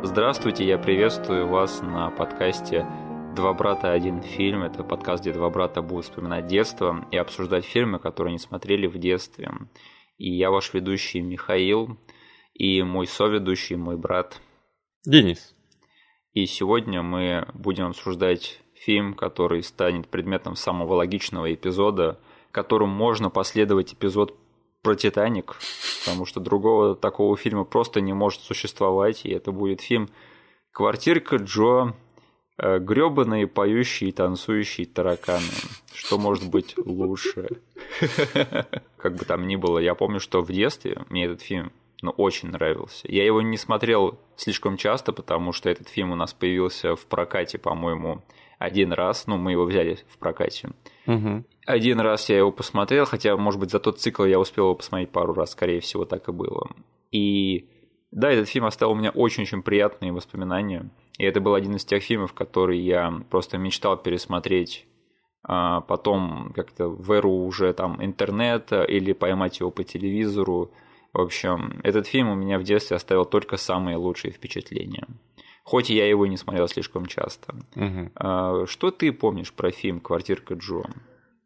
[0.00, 2.86] Здравствуйте, я приветствую вас на подкасте
[3.34, 4.62] «Два брата, один фильм».
[4.62, 8.96] Это подкаст, где два брата будут вспоминать детство и обсуждать фильмы, которые они смотрели в
[8.96, 9.50] детстве.
[10.16, 11.98] И я ваш ведущий Михаил,
[12.54, 14.40] и мой соведущий, мой брат
[15.04, 15.56] Денис.
[16.32, 22.20] И сегодня мы будем обсуждать фильм, который станет предметом самого логичного эпизода,
[22.52, 24.37] которым можно последовать эпизод
[24.82, 25.56] про Титаник,
[26.04, 30.08] потому что другого такого фильма просто не может существовать, и это будет фильм
[30.72, 31.94] «Квартирка Джо»,
[32.58, 35.46] э, гребаные поющие и танцующие тараканы.
[35.92, 37.48] Что может быть лучше?
[38.96, 41.72] Как бы там ни было, я помню, что в детстве мне этот фильм
[42.02, 43.06] ну, очень нравился.
[43.10, 47.58] Я его не смотрел слишком часто, потому что этот фильм у нас появился в прокате,
[47.58, 48.22] по-моему,
[48.58, 49.26] один раз.
[49.26, 50.70] Ну, мы его взяли в прокате.
[51.06, 51.44] Угу.
[51.68, 55.10] Один раз я его посмотрел, хотя, может быть, за тот цикл я успел его посмотреть
[55.10, 56.66] пару раз, скорее всего, так и было.
[57.10, 57.68] И
[58.10, 60.90] да, этот фильм оставил у меня очень-очень приятные воспоминания.
[61.18, 64.86] И это был один из тех фильмов, которые я просто мечтал пересмотреть
[65.44, 70.72] а потом как-то в эру уже там интернета или поймать его по телевизору.
[71.12, 75.06] В общем, этот фильм у меня в детстве оставил только самые лучшие впечатления.
[75.64, 77.54] Хоть я его не смотрел слишком часто.
[77.76, 78.66] Угу.
[78.66, 80.84] Что ты помнишь про фильм «Квартирка Джо»?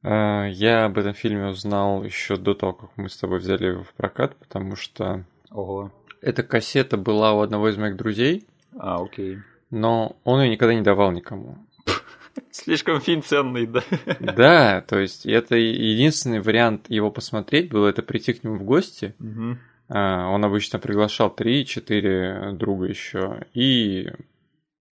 [0.03, 3.85] А, я об этом фильме узнал еще до того, как мы с тобой взяли его
[3.85, 5.93] в прокат, потому что Ого.
[6.21, 8.47] эта кассета была у одного из моих друзей.
[8.77, 9.39] А, окей.
[9.71, 11.57] Но он ее никогда не давал никому.
[12.51, 13.83] Слишком фильм ценный, да?
[14.21, 19.15] Да, то есть это единственный вариант его посмотреть был, это прийти к нему в гости.
[19.21, 19.59] Угу.
[19.89, 24.09] Он обычно приглашал 3-4 друга еще и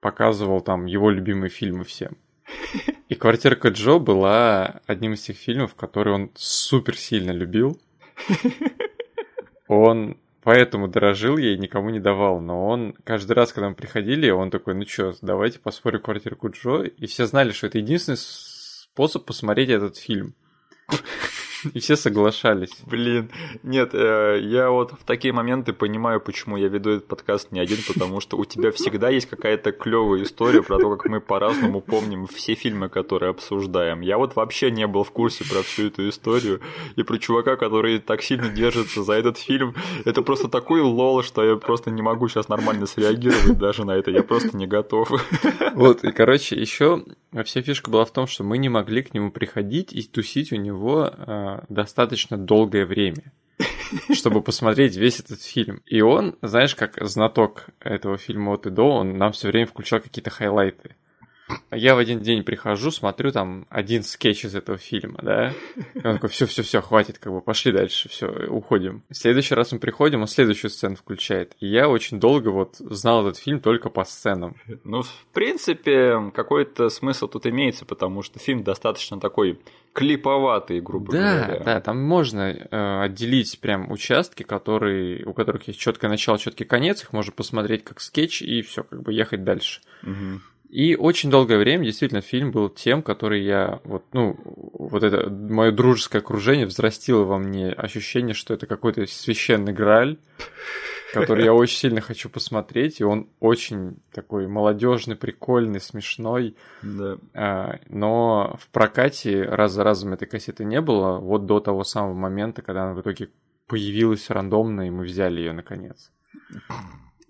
[0.00, 2.16] показывал там его любимые фильмы всем.
[3.08, 7.80] И «Квартирка Джо» была одним из тех фильмов, которые он супер сильно любил.
[9.68, 12.40] Он поэтому дорожил ей, никому не давал.
[12.40, 16.82] Но он каждый раз, когда мы приходили, он такой, ну чё, давайте поспорим квартирку Джо.
[16.82, 20.34] И все знали, что это единственный способ посмотреть этот фильм.
[21.72, 22.70] И все соглашались.
[22.86, 23.30] Блин,
[23.62, 27.78] нет, э, я вот в такие моменты понимаю, почему я веду этот подкаст не один,
[27.86, 32.26] потому что у тебя всегда есть какая-то клевая история про то, как мы по-разному помним
[32.26, 34.00] все фильмы, которые обсуждаем.
[34.00, 36.60] Я вот вообще не был в курсе про всю эту историю,
[36.96, 39.74] и про чувака, который так сильно держится за этот фильм,
[40.04, 44.10] это просто такой лол, что я просто не могу сейчас нормально среагировать даже на это,
[44.10, 45.10] я просто не готов.
[45.74, 47.04] Вот, и, короче, еще
[47.42, 50.56] вся фишка была в том, что мы не могли к нему приходить и тусить у
[50.56, 53.32] него э, достаточно долгое время,
[54.12, 55.82] чтобы посмотреть весь этот фильм.
[55.86, 60.00] И он, знаешь, как знаток этого фильма от и до, он нам все время включал
[60.00, 60.94] какие-то хайлайты.
[61.70, 65.52] Я в один день прихожу, смотрю там один скетч из этого фильма, да.
[65.94, 69.02] И он такой, все, все, все, хватит, как бы пошли дальше, все, уходим.
[69.10, 71.54] В следующий раз мы приходим, он следующую сцену включает.
[71.60, 74.56] И я очень долго вот знал этот фильм только по сценам.
[74.84, 79.58] Ну, в принципе, какой-то смысл тут имеется, потому что фильм достаточно такой
[79.92, 81.64] клиповатый, грубо да, говоря.
[81.64, 87.02] Да, там можно э, отделить прям участки, которые, у которых есть четкое начало, четкий конец,
[87.02, 89.80] их можно посмотреть как скетч и все, как бы ехать дальше.
[90.02, 90.40] Угу.
[90.74, 95.70] И очень долгое время действительно фильм был тем, который я вот, ну, вот это мое
[95.70, 100.18] дружеское окружение взрастило во мне ощущение, что это какой-то священный грааль,
[101.12, 106.56] который я очень сильно хочу посмотреть, и он очень такой молодежный, прикольный, смешной.
[106.82, 107.18] Да.
[107.34, 112.14] А, но в прокате раз за разом этой кассеты не было, вот до того самого
[112.14, 113.30] момента, когда она в итоге
[113.68, 116.10] появилась рандомно, и мы взяли ее наконец.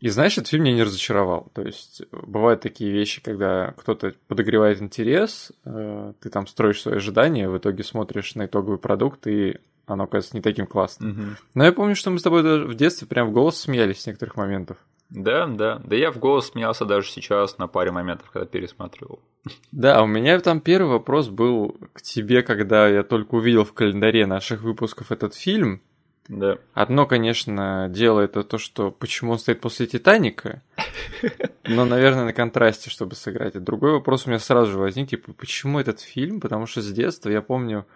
[0.01, 1.51] И знаешь, этот фильм меня не разочаровал.
[1.55, 7.49] То есть бывают такие вещи, когда кто-то подогревает интерес, э, ты там строишь свои ожидания,
[7.49, 11.11] в итоге смотришь на итоговый продукт, и оно кажется не таким классным.
[11.11, 11.21] Угу.
[11.55, 14.07] Но я помню, что мы с тобой даже в детстве прям в голос смеялись с
[14.07, 14.79] некоторых моментов.
[15.11, 15.81] Да, да.
[15.85, 19.21] Да я в голос смеялся даже сейчас на паре моментов, когда пересматривал.
[19.71, 24.27] Да, у меня там первый вопрос был к тебе, когда я только увидел в календаре
[24.27, 25.83] наших выпусков этот фильм,
[26.29, 26.59] да.
[26.73, 30.63] Одно, конечно, дело это то, что почему он стоит после Титаника,
[31.65, 33.57] но, наверное, на контрасте, чтобы сыграть.
[33.57, 36.41] И другой вопрос у меня сразу же возник, типа, почему этот фильм?
[36.41, 37.87] Потому что с детства, я помню,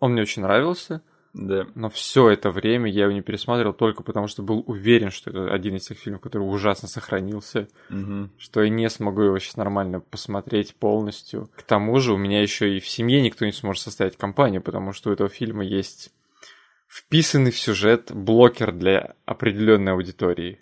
[0.00, 1.00] он мне очень нравился,
[1.32, 1.66] да.
[1.76, 5.52] но все это время я его не пересматривал только потому, что был уверен, что это
[5.52, 8.30] один из тех фильмов, который ужасно сохранился, угу.
[8.36, 11.50] что я не смогу его сейчас нормально посмотреть полностью.
[11.54, 14.92] К тому же у меня еще и в семье никто не сможет составить компанию, потому
[14.92, 16.10] что у этого фильма есть
[16.88, 20.60] вписанный в сюжет блокер для определенной аудитории.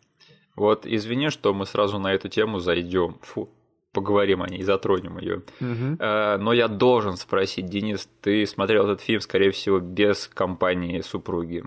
[0.57, 3.19] Вот извини, что мы сразу на эту тему зайдем.
[3.23, 3.51] Фу,
[3.93, 5.43] поговорим о ней, затронем ее.
[5.61, 5.97] Угу.
[6.01, 11.65] А, но я должен спросить, Денис, ты смотрел этот фильм, скорее всего, без компании супруги?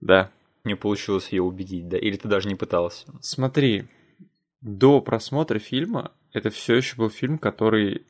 [0.00, 0.30] Да.
[0.64, 1.98] Не получилось ее убедить, да?
[1.98, 3.06] Или ты даже не пытался?
[3.20, 3.88] Смотри,
[4.60, 8.06] до просмотра фильма это все еще был фильм, который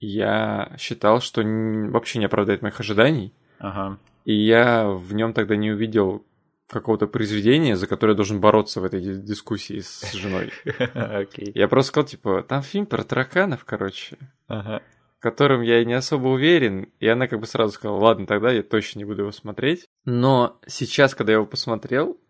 [0.00, 3.32] я считал, что вообще не оправдает моих ожиданий.
[3.58, 3.98] Ага.
[4.28, 6.22] И я в нем тогда не увидел
[6.68, 10.52] какого-то произведения, за которое я должен бороться в этой дискуссии с женой.
[10.94, 11.50] Окей.
[11.54, 14.82] Я просто сказал, типа, там фильм про тараканов, короче, Ага.
[15.18, 16.92] в котором я не особо уверен.
[17.00, 19.86] И она как бы сразу сказала, ладно, тогда я точно не буду его смотреть.
[20.04, 22.20] Но сейчас, когда я его посмотрел,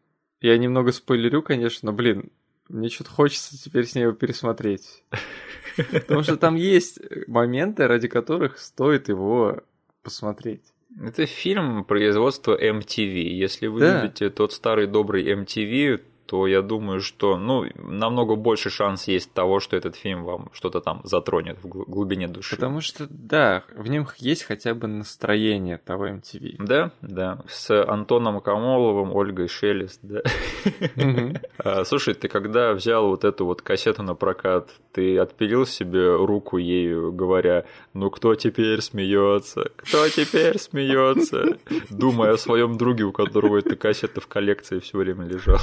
[0.40, 2.30] я немного спойлерю, конечно, но, блин,
[2.68, 5.02] мне что-то хочется теперь с ней его пересмотреть.
[5.76, 9.64] Потому что там есть моменты, ради которых стоит его
[10.04, 10.62] посмотреть.
[10.96, 13.22] Это фильм производства MTV.
[13.22, 14.02] Если вы Да.
[14.02, 19.60] любите тот старый добрый MTV, то я думаю, что ну, намного больше шанс есть того,
[19.60, 22.54] что этот фильм вам что-то там затронет в гл- глубине души.
[22.54, 26.56] Потому что, да, в нем есть хотя бы настроение того MTV.
[26.58, 27.38] Да, да.
[27.48, 30.20] С Антоном Камоловым, Ольгой Шелест, да.
[31.58, 36.58] А, Слушай, ты когда взял вот эту вот кассету на прокат, ты отпилил себе руку
[36.58, 37.64] ею, говоря,
[37.94, 39.70] ну кто теперь смеется?
[39.76, 41.58] Кто теперь смеется?
[41.90, 45.60] Думая о своем друге, у которого эта кассета в коллекции все время лежала.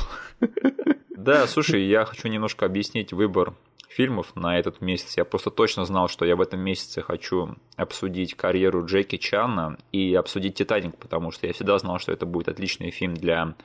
[1.09, 3.53] Да, слушай, я хочу немножко объяснить выбор
[3.89, 5.17] фильмов на этот месяц.
[5.17, 10.13] Я просто точно знал, что я в этом месяце хочу обсудить карьеру Джеки Чана и
[10.13, 13.55] обсудить «Титаник», потому что я всегда знал, что это будет отличный фильм для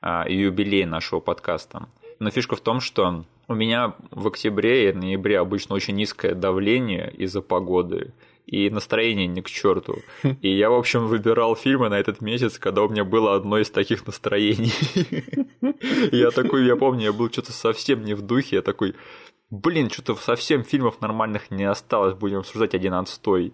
[0.00, 1.88] а, юбилея нашего подкаста.
[2.18, 7.10] Но фишка в том, что у меня в октябре и ноябре обычно очень низкое давление
[7.12, 8.12] из-за погоды,
[8.48, 9.98] и настроение не к черту.
[10.40, 13.70] И я, в общем, выбирал фильмы на этот месяц, когда у меня было одно из
[13.70, 14.72] таких настроений.
[16.12, 18.94] Я такой, я помню, я был что-то совсем не в духе, я такой,
[19.50, 23.52] блин, что-то совсем фильмов нормальных не осталось, будем обсуждать один отстой.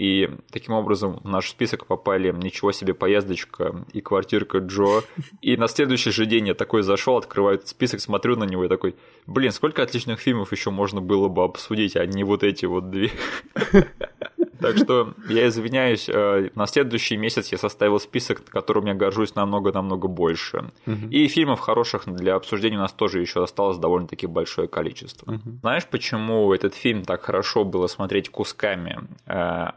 [0.00, 5.02] И таким образом в наш список попали «Ничего себе поездочка» и «Квартирка Джо».
[5.42, 8.68] И на следующий же день я такой зашел, открываю этот список, смотрю на него и
[8.68, 12.90] такой, блин, сколько отличных фильмов еще можно было бы обсудить, а не вот эти вот
[12.90, 13.10] две.
[14.60, 20.08] Так что я извиняюсь, э, на следующий месяц я составил список, которым я горжусь намного-намного
[20.08, 20.70] больше.
[21.10, 25.40] И фильмов хороших для обсуждения у нас тоже еще осталось довольно-таки большое количество.
[25.60, 29.32] Знаешь, почему этот фильм так хорошо было смотреть кусками, э,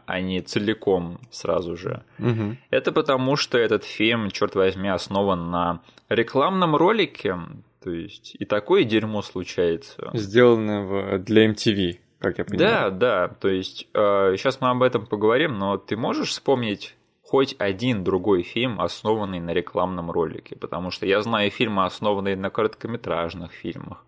[0.06, 2.02] а не целиком сразу же?
[2.70, 7.36] Это потому, что этот фильм, черт возьми, основан на рекламном ролике.
[7.82, 10.10] То есть и такое дерьмо случается.
[10.14, 12.70] Сделанного для MTV, как я понимаю.
[12.70, 13.28] Да, да.
[13.28, 18.80] То есть сейчас мы об этом поговорим, но ты можешь вспомнить хоть один другой фильм,
[18.80, 20.56] основанный на рекламном ролике?
[20.56, 24.04] Потому что я знаю фильмы, основанные на короткометражных фильмах,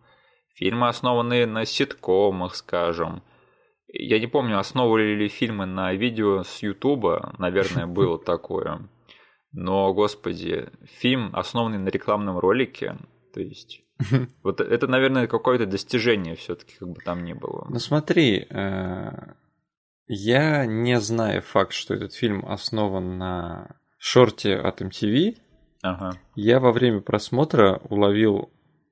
[0.55, 3.23] фильмы, основанные на ситкомах, скажем.
[3.89, 8.89] Я не помню, основывали ли фильмы на видео с Ютуба, наверное, было такое.
[9.53, 12.97] Но, господи, фильм, основанный на рекламном ролике,
[13.33, 13.86] то есть
[14.43, 17.67] вот это, наверное, какое-то достижение все-таки, как бы там ни было.
[17.69, 19.11] Ну смотри, э,
[20.07, 25.37] я не знаю факт, что этот фильм основан на шорте от MTV.
[25.83, 26.19] Ага.
[26.35, 28.51] Я во время просмотра уловил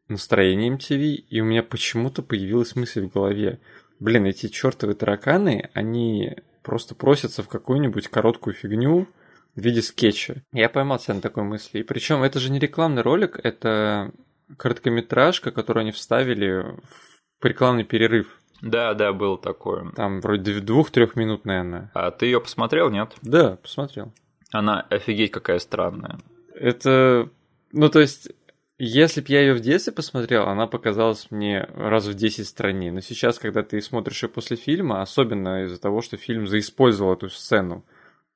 [0.09, 3.61] настроение MTV, и у меня почему-то появилась мысль в голове.
[4.01, 9.07] Блин, эти чертовы тараканы, они просто просятся в какую-нибудь короткую фигню
[9.55, 10.43] в виде скетча.
[10.53, 11.79] Я поймал себя на такой мысли.
[11.79, 14.13] И причем это же не рекламный ролик, это
[14.57, 16.77] короткометражка, которую они вставили
[17.41, 18.41] в рекламный перерыв.
[18.63, 19.91] Да, да, было такое.
[19.95, 21.91] Там вроде двух-трех минут, наверное.
[21.95, 23.15] А ты ее посмотрел, нет?
[23.23, 24.13] Да, посмотрел.
[24.53, 26.19] Она офигеть какая странная.
[26.55, 27.29] Это,
[27.73, 28.31] ну то есть,
[28.79, 32.93] если б я ее в детстве посмотрел, она показалась мне раз в 10 страннее.
[32.93, 37.29] Но сейчас, когда ты смотришь ее после фильма, особенно из-за того, что фильм заиспользовал эту
[37.29, 37.85] сцену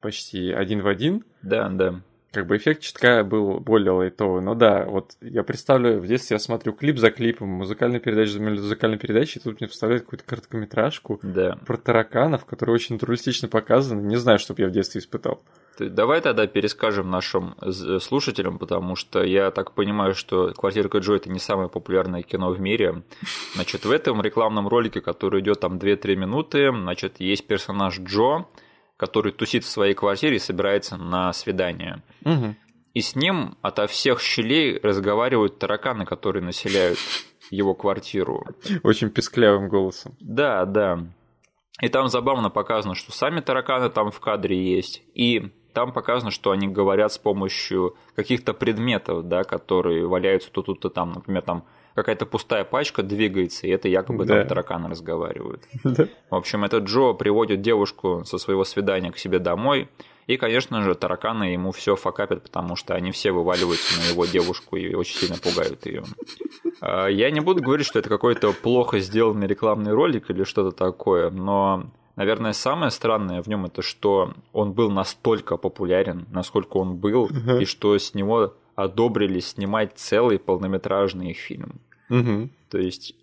[0.00, 2.00] почти один в один, Да, да.
[2.32, 4.42] Как бы эффект читка был более лайтовый.
[4.42, 8.40] Но да, вот я представляю, в детстве я смотрю клип за клипом, музыкальная передача за
[8.42, 11.58] музыкальной передачей, и тут мне вставляют какую-то короткометражку Да.
[11.66, 14.02] про тараканов, которые очень натуралистично показаны.
[14.02, 15.40] Не знаю, что бы я в детстве испытал.
[15.78, 17.54] Давай тогда перескажем нашим
[18.00, 22.60] слушателям, потому что я так понимаю, что «Квартирка Джо»— это не самое популярное кино в
[22.60, 23.02] мире.
[23.54, 28.46] Значит, в этом рекламном ролике, который идет там 2-3 минуты, значит, есть персонаж Джо,
[28.98, 32.02] который тусит в своей квартире и собирается на свидание.
[32.24, 32.56] Мгм.
[32.92, 36.98] И с ним ото всех щелей разговаривают тараканы, которые населяют
[37.50, 38.44] его квартиру.
[38.82, 40.16] Очень песклявым голосом.
[40.20, 40.98] Да, да.
[41.80, 46.50] И там забавно показано, что сами тараканы там в кадре есть, и там показано, что
[46.50, 51.12] они говорят с помощью каких-то предметов, да, которые валяются то тут, то там.
[51.12, 51.64] Например, там
[51.98, 54.38] какая-то пустая пачка двигается, и это якобы Да.
[54.38, 55.62] там тараканы разговаривают.
[55.84, 56.06] Да.
[56.30, 59.88] В общем, этот Джо приводит девушку со своего свидания к себе домой,
[60.26, 64.76] и, конечно же, тараканы ему все факапят, потому что они все вываливаются на его девушку
[64.76, 66.04] и очень сильно пугают ее.
[66.80, 71.30] А, я не буду говорить, что это какой-то плохо сделанный рекламный ролик или что-то такое,
[71.30, 71.86] но,
[72.16, 77.64] наверное, самое странное в нем это, что он был настолько популярен, насколько он был, и
[77.64, 81.80] что с него одобрили снимать целый полнометражный фильм.
[82.70, 83.14] То есть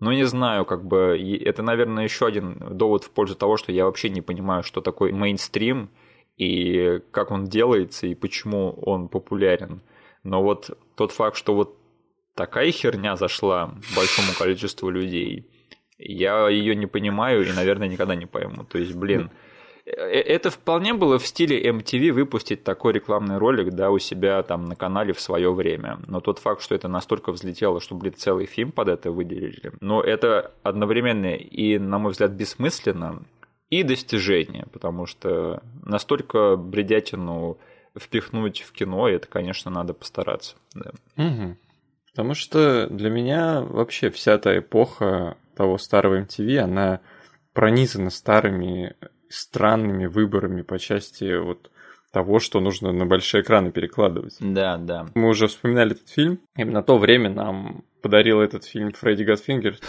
[0.00, 3.84] ну, не знаю, как бы это, наверное, еще один довод в пользу того, что я
[3.84, 5.90] вообще не понимаю, что такое мейнстрим
[6.38, 9.82] и как он делается и почему он популярен.
[10.24, 11.76] Но вот тот факт, что вот
[12.34, 15.46] такая херня зашла большому количеству людей,
[15.98, 18.64] я ее не понимаю и, наверное, никогда не пойму.
[18.64, 19.49] То есть, блин, э,
[19.96, 24.76] это вполне было в стиле MTV выпустить такой рекламный ролик, да, у себя там на
[24.76, 25.98] канале в свое время.
[26.06, 30.02] Но тот факт, что это настолько взлетело, что, блин, целый фильм под это выделили, но
[30.02, 33.22] это одновременно и, на мой взгляд, бессмысленно,
[33.70, 37.58] и достижение, потому что настолько бредятину
[37.96, 40.56] впихнуть в кино, это, конечно, надо постараться.
[40.74, 40.90] Да.
[41.16, 41.56] Угу.
[42.10, 47.00] Потому что для меня вообще вся та эпоха того старого MTV, она
[47.52, 48.96] пронизана старыми
[49.30, 51.70] странными выборами по части вот
[52.12, 54.36] того, что нужно на большие экраны перекладывать.
[54.40, 55.06] Да, да.
[55.14, 56.40] Мы уже вспоминали этот фильм.
[56.56, 59.76] Именно то время нам подарил этот фильм Фредди Гатфингер.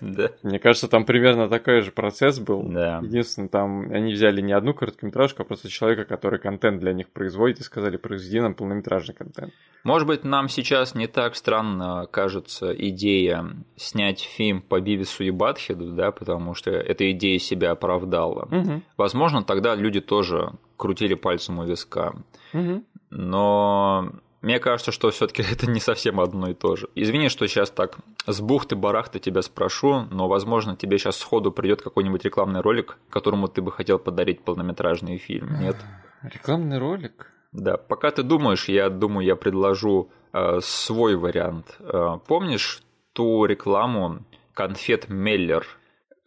[0.00, 0.30] Да.
[0.42, 2.62] Мне кажется, там примерно такой же процесс был.
[2.62, 3.00] Да.
[3.02, 7.60] Единственное, там они взяли не одну короткометражку, а просто человека, который контент для них производит,
[7.60, 9.52] и сказали, произведи нам полнометражный контент.
[9.84, 13.44] Может быть, нам сейчас не так странно кажется идея
[13.76, 18.48] снять фильм по Бивису и Батхеду, да, потому что эта идея себя оправдала.
[18.50, 18.82] Угу.
[18.96, 22.14] Возможно, тогда люди тоже крутили пальцем у виска.
[22.54, 22.82] Угу.
[23.10, 24.10] Но
[24.44, 26.88] мне кажется, что все-таки это не совсем одно и то же.
[26.94, 32.24] Извини, что сейчас так с бухты-барахты тебя спрошу, но, возможно, тебе сейчас сходу придет какой-нибудь
[32.24, 35.76] рекламный ролик, которому ты бы хотел подарить полнометражный фильм, нет?
[36.22, 37.32] Рекламный ролик?
[37.52, 41.76] Да, пока ты думаешь, я думаю, я предложу э, свой вариант.
[41.80, 42.82] Э, помнишь
[43.12, 45.66] ту рекламу конфет Меллер?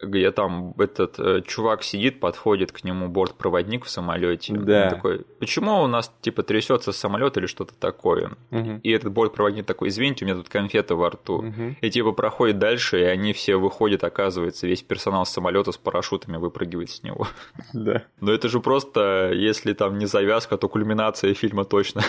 [0.00, 4.54] Где там этот э, чувак сидит, подходит к нему бортпроводник в самолете.
[4.54, 4.90] Да.
[4.90, 8.32] такой, почему у нас типа трясется самолет или что-то такое?
[8.50, 8.80] Угу.
[8.84, 11.38] И этот бортпроводник такой, извините, у меня тут конфеты во рту.
[11.38, 11.76] Угу.
[11.80, 16.90] И типа проходит дальше, и они все выходят, оказывается, весь персонал самолета с парашютами выпрыгивает
[16.90, 17.26] с него.
[17.72, 18.02] Да.
[18.20, 22.02] Но это же просто, если там не завязка, то кульминация фильма точно.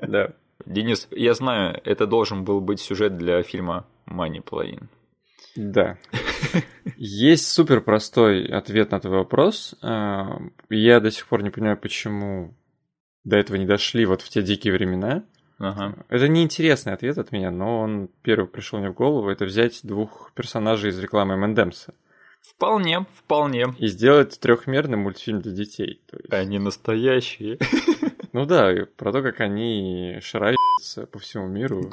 [0.00, 0.32] Да.
[0.66, 4.84] Денис, я знаю, это должен был быть сюжет для фильма Money Plane.
[5.56, 5.98] Да.
[6.96, 9.74] Есть супер простой ответ на твой вопрос.
[9.82, 10.38] А,
[10.68, 12.54] я до сих пор не понимаю, почему
[13.24, 15.24] до этого не дошли вот в те дикие времена.
[15.58, 15.94] Ага.
[16.08, 19.28] Это неинтересный ответ от меня, но он первый пришел мне в голову.
[19.28, 21.94] Это взять двух персонажей из рекламы Мендемса.
[22.40, 23.66] Вполне, вполне.
[23.78, 26.02] И сделать трехмерный мультфильм для детей.
[26.12, 26.32] Есть...
[26.32, 27.58] Они настоящие.
[28.32, 31.90] Ну да, про то, как они шараются по всему миру.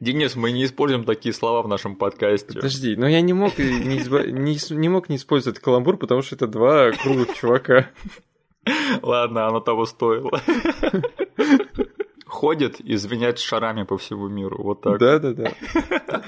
[0.00, 2.54] Денис, мы не используем такие слова в нашем подкасте.
[2.54, 4.24] Подожди, но я не мог не, изба...
[4.24, 7.90] не, не мог не использовать каламбур, потому что это два круглых чувака.
[9.02, 10.40] Ладно, оно того стоило.
[12.26, 14.62] Ходит и звенят шарами по всему миру.
[14.62, 14.98] Вот так.
[14.98, 16.22] Да, да, да.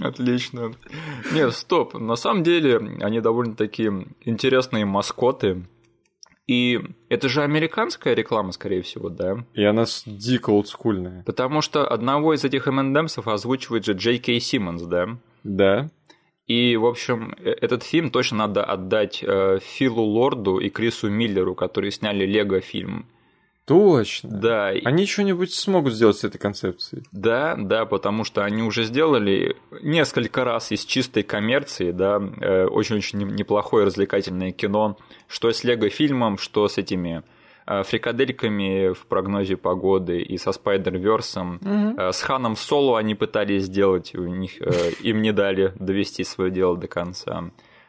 [0.00, 0.72] Отлично.
[1.32, 1.94] Нет, стоп.
[1.94, 5.64] На самом деле, они довольно такие интересные маскоты.
[6.48, 9.44] И это же американская реклама, скорее всего, да?
[9.54, 11.22] И она дико олдскульная.
[11.24, 15.18] Потому что одного из этих M&M'сов озвучивает же Джей Кей Симмонс, да?
[15.44, 15.90] Да.
[16.46, 21.54] И, в общем, э, этот фильм точно надо отдать э, Филу Лорду и Крису Миллеру,
[21.54, 23.06] которые сняли Лего-фильм.
[23.64, 24.28] Точно.
[24.28, 24.68] Да.
[24.84, 27.04] Они что-нибудь смогут сделать с этой концепцией.
[27.12, 33.20] Да, да, потому что они уже сделали несколько раз из чистой коммерции, да, э, очень-очень
[33.20, 37.22] неплохое развлекательное кино, что с Лего-фильмом, что с этими
[37.66, 41.60] э, фрикадельками в прогнозе погоды и со Спайдер-Версом.
[41.60, 42.12] Угу.
[42.12, 44.60] С Ханом Соло они пытались сделать, у них,
[45.00, 47.44] им не дали довести свое дело до конца.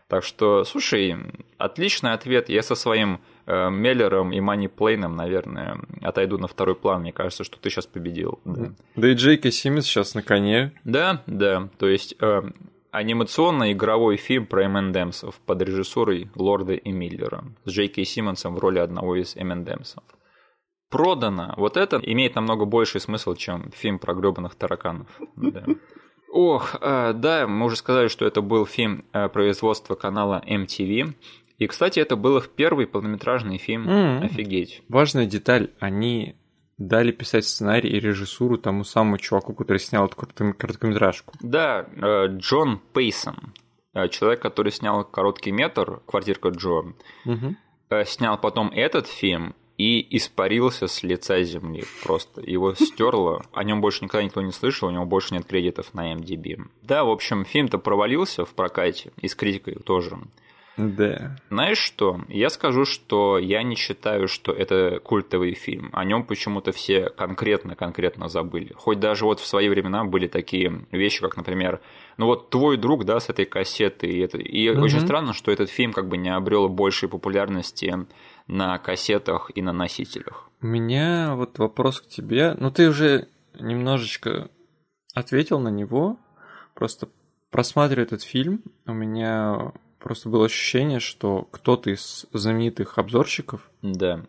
[0.08, 1.15] Так что, слушай,
[1.58, 2.50] отличный ответ.
[2.50, 7.01] Я со своим Меллером и Мани Плейном, наверное, отойду на второй план.
[7.01, 8.39] Мне кажется, что ты сейчас победил.
[8.45, 10.71] Да, да и Джей Кей Симмонс сейчас на коне.
[10.83, 11.69] Да, да.
[11.77, 12.41] То есть э,
[12.91, 19.15] анимационно-игровой фильм про M&M'сов под режиссурой Лорда и Миллера с Джейкой Симмонсом в роли одного
[19.15, 20.03] из M&M'сов.
[20.89, 21.55] Продано.
[21.57, 25.07] Вот это имеет намного больший смысл, чем фильм про гребаных тараканов.
[25.35, 25.65] Да.
[26.31, 31.13] Ох, э, да, мы уже сказали, что это был фильм э, производства канала MTV.
[31.63, 33.88] И, кстати, это был их первый полнометражный фильм.
[33.88, 34.25] Mm-hmm.
[34.25, 34.82] Офигеть.
[34.89, 36.36] Важная деталь, они
[36.77, 41.34] дали писать сценарий и режиссуру тому самому чуваку, который снял эту короткометражку.
[41.41, 43.53] Да, э, Джон Пейсон,
[44.10, 46.93] человек, который снял короткий метр «Квартирка Джо»,
[47.25, 47.55] угу.
[48.05, 51.84] снял потом этот фильм, и испарился с лица земли.
[52.03, 53.43] Просто его стерло.
[53.53, 56.67] О нем больше никогда никто не слышал, у него больше нет кредитов на MDB.
[56.84, 60.20] Да, в общем, фильм-то провалился в прокате, и с критикой тоже.
[60.77, 61.36] Да.
[61.50, 62.22] Знаешь что?
[62.30, 65.89] Я скажу, что я не считаю, что это культовый фильм.
[65.94, 68.74] О нем почему-то все конкретно-конкретно забыли.
[68.75, 71.80] Хоть даже вот в свои времена были такие вещи, как, например,
[72.18, 74.08] ну вот твой друг, да, с этой кассеты.
[74.08, 74.38] И, это...
[74.39, 74.82] и угу.
[74.82, 77.94] очень странно, что этот фильм как бы не обрел большей популярности
[78.48, 80.50] на кассетах и на носителях.
[80.62, 82.56] У меня вот вопрос к тебе.
[82.58, 83.27] Ну, ты уже
[83.60, 84.50] немножечко
[85.13, 86.18] ответил на него.
[86.74, 87.10] Просто
[87.51, 94.22] просматривая этот фильм, у меня просто было ощущение, что кто-то из знаменитых обзорщиков да.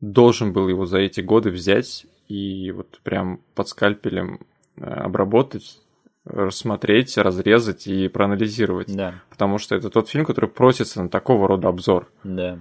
[0.00, 4.40] должен был его за эти годы взять и вот прям под скальпелем
[4.76, 5.80] э, обработать,
[6.24, 8.94] рассмотреть, разрезать и проанализировать.
[8.94, 9.22] Да.
[9.30, 12.10] Потому что это тот фильм, который просится на такого рода обзор.
[12.22, 12.58] Да.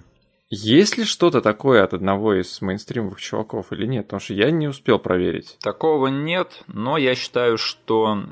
[0.49, 4.07] Есть ли что-то такое от одного из мейнстримовых чуваков или нет?
[4.07, 5.57] Потому что я не успел проверить.
[5.61, 8.25] Такого нет, но я считаю, что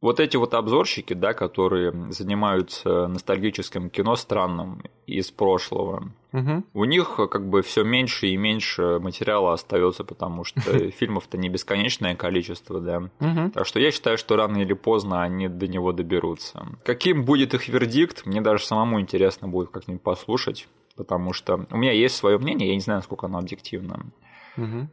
[0.00, 6.64] вот эти вот обзорщики, да, которые занимаются ностальгическим кино странным из прошлого, угу.
[6.72, 12.16] у них как бы все меньше и меньше материала остается, потому что фильмов-то не бесконечное
[12.16, 12.98] количество, да.
[13.20, 13.50] Угу.
[13.54, 16.66] Так что я считаю, что рано или поздно они до него доберутся.
[16.82, 20.66] Каким будет их вердикт, мне даже самому интересно будет как-нибудь послушать,
[20.96, 24.06] потому что у меня есть свое мнение, я не знаю, насколько оно объективно.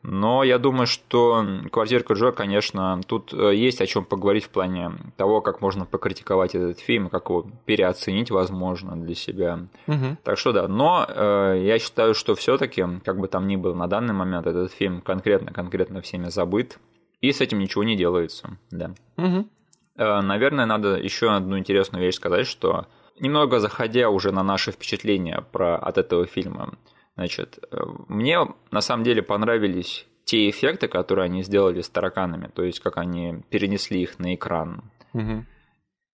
[0.04, 4.92] Но я думаю, что «Квартирка Джо», конечно, тут э, есть о чем поговорить в плане
[5.18, 9.60] того, как можно покритиковать этот фильм, как его переоценить, возможно, для себя.
[9.88, 10.18] Угу.
[10.24, 13.88] Так что да, но э, я считаю, что все-таки, как бы там ни было на
[13.88, 16.80] данный момент, этот фильм конкретно-конкретно всеми забыт,
[17.22, 18.94] и с этим ничего не делается, да.
[19.18, 19.48] Угу.
[19.98, 22.86] Э, наверное, надо еще одну интересную вещь сказать, что
[23.20, 26.74] немного заходя уже на наши впечатления про, от этого фильма,
[27.18, 32.64] Значит, э, мне на самом деле понравились те эффекты, которые они сделали с тараканами, то
[32.64, 34.84] есть как они перенесли их на экран.
[35.14, 35.46] Угу.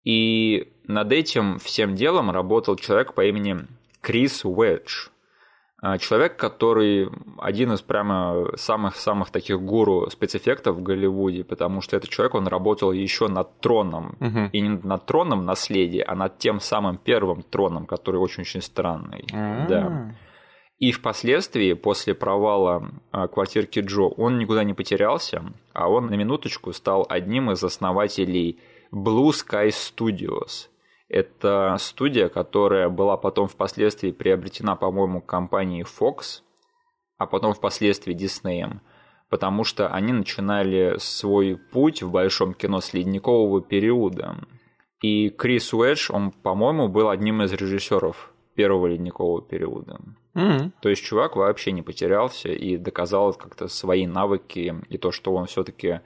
[0.06, 3.68] И над этим всем делом работал человек по имени
[4.02, 5.10] Крис Уэдж.
[5.82, 12.10] А, человек, который один из прямо самых-самых таких гуру спецэффектов в Голливуде, потому что этот
[12.10, 14.16] человек, он работал еще над троном.
[14.22, 14.50] Угу.
[14.54, 19.26] И не над троном наследия, а над тем самым первым троном, который очень-очень странный.
[19.34, 19.68] А-а-а.
[19.68, 20.16] Да.
[20.84, 26.74] И впоследствии, после провала а, квартирки Джо, он никуда не потерялся, а он на минуточку
[26.74, 28.60] стал одним из основателей
[28.92, 30.68] Blue Sky Studios.
[31.08, 36.42] Это студия, которая была потом впоследствии приобретена, по-моему, компанией Fox,
[37.18, 38.70] а потом впоследствии Disney,
[39.30, 44.36] потому что они начинали свой путь в большом кино с ледникового периода.
[45.02, 50.00] И Крис Уэдж, он, по-моему, был одним из режиссеров первого ледникового периода.
[50.36, 50.72] Mm-hmm.
[50.82, 55.46] То есть чувак вообще не потерялся и доказал как-то свои навыки и то, что он
[55.46, 56.02] все-таки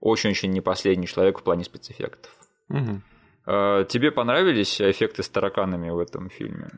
[0.00, 2.32] очень-очень не последний человек в плане спецэффектов.
[2.70, 3.86] Mm-hmm.
[3.86, 6.70] Тебе понравились эффекты с тараканами в этом фильме?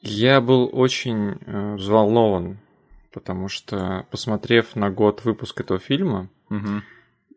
[0.00, 2.58] Я был очень э, взволнован,
[3.10, 6.82] потому что, посмотрев на год выпуска этого фильма угу.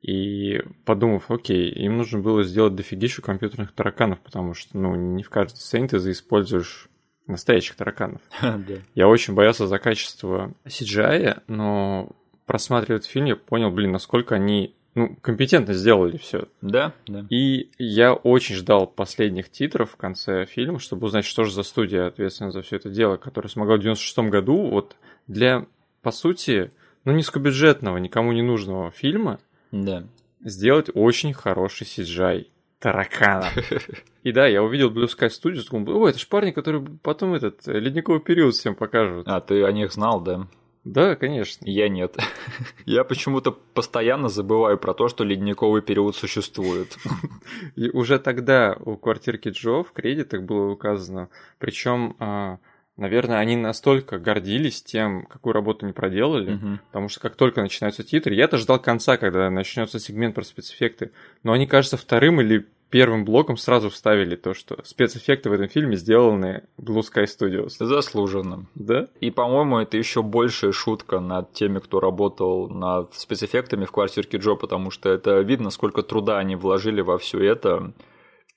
[0.01, 5.29] и подумав, окей, им нужно было сделать дофигищу компьютерных тараканов, потому что, ну, не в
[5.29, 6.89] каждой сцене ты заиспользуешь
[7.27, 8.21] настоящих тараканов.
[8.95, 12.09] Я очень боялся за качество CGI, но
[12.45, 16.47] просматривая этот фильм, я понял, блин, насколько они ну, компетентно сделали все.
[16.61, 17.25] Да, да.
[17.29, 22.07] И я очень ждал последних титров в конце фильма, чтобы узнать, что же за студия
[22.07, 24.95] ответственна за все это дело, которая смогла в 96 году вот
[25.27, 25.67] для,
[26.01, 26.71] по сути,
[27.05, 29.39] ну, низкобюджетного, никому не нужного фильма
[29.71, 30.03] да.
[30.41, 32.47] сделать очень хороший CGI
[32.79, 33.49] таракана.
[34.23, 37.67] И да, я увидел Blue Sky Studios, думал, о, это же парни, которые потом этот
[37.67, 39.27] э, ледниковый период всем покажут.
[39.27, 40.47] А, ты о них знал, да?
[40.83, 41.65] Да, конечно.
[41.65, 42.17] Я нет.
[42.85, 46.97] Я почему-то постоянно забываю про то, что ледниковый период существует.
[47.75, 52.59] И уже тогда у квартирки Джо в кредитах было указано, причем а,
[52.97, 56.79] наверное, они настолько гордились тем, какую работу они проделали, угу.
[56.87, 61.11] потому что как только начинаются титры, я-то ждал конца, когда начнется сегмент про спецэффекты,
[61.43, 65.97] но они, кажется, вторым или первым блоком сразу вставили то, что спецэффекты в этом фильме
[65.97, 67.75] сделаны Blue Sky Studios.
[67.79, 68.65] Заслуженно.
[68.75, 69.07] Да?
[69.19, 74.55] И, по-моему, это еще большая шутка над теми, кто работал над спецэффектами в квартирке Джо,
[74.55, 77.91] потому что это видно, сколько труда они вложили во все это.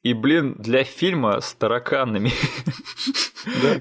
[0.03, 2.33] И, блин, для фильма с тараканами,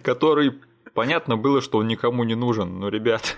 [0.04, 0.54] который
[0.94, 2.80] понятно было, что он никому не нужен.
[2.80, 3.38] Но, ребят,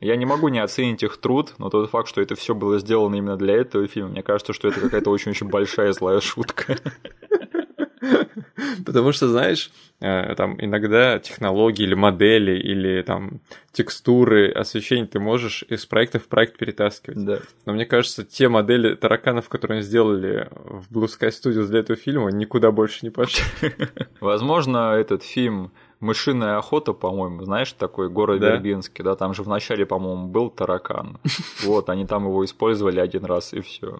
[0.00, 3.16] я не могу не оценить их труд, но тот факт, что это все было сделано
[3.16, 6.78] именно для этого фильма, мне кажется, что это какая-то очень-очень большая злая шутка.
[8.86, 9.70] Потому что, знаешь,
[10.00, 13.40] э, там иногда технологии или модели, или там
[13.72, 17.24] текстуры, освещение ты можешь из проекта в проект перетаскивать.
[17.24, 17.38] Да.
[17.66, 21.98] Но мне кажется, те модели тараканов, которые они сделали в Blue Sky Studios для этого
[21.98, 23.44] фильма, никуда больше не пошли.
[24.20, 28.52] Возможно, этот фильм «Мышиная охота», по-моему, знаешь, такой город Да.
[28.52, 31.18] Вербинский, да, там же вначале, по-моему, был таракан.
[31.64, 33.98] Вот, они там его использовали один раз и все.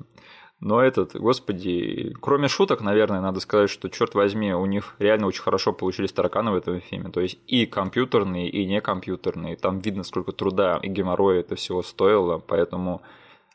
[0.60, 5.42] Но этот, господи, кроме шуток, наверное, надо сказать, что, черт возьми, у них реально очень
[5.42, 7.10] хорошо получились тараканы в этом фильме.
[7.10, 9.56] То есть и компьютерные, и не компьютерные.
[9.56, 12.38] Там видно, сколько труда и геморроя это всего стоило.
[12.38, 13.00] Поэтому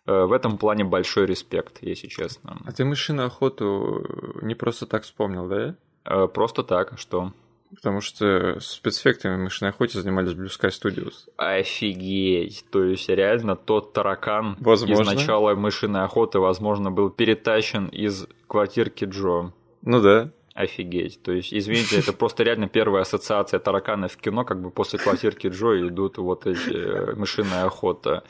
[0.08, 2.58] э, в этом плане большой респект, если честно.
[2.66, 4.04] А ты мышиную охоту
[4.42, 5.76] не просто так вспомнил, да?
[6.06, 7.34] Э, Просто так, что
[7.76, 11.14] Потому что спецэффектами мышиной охоте занимались Blue Sky Studios.
[11.38, 12.66] Офигеть.
[12.72, 15.02] То есть реально тот таракан Возможно.
[15.02, 19.52] из начала мышиной охоты, возможно, был перетащен из квартирки Джо.
[19.82, 20.32] Ну да.
[20.54, 21.22] Офигеть.
[21.22, 25.48] То есть, извините, это просто реально первая ассоциация таракана в кино, как бы после квартирки
[25.48, 28.24] Джо идут вот эти э, мышиная охота.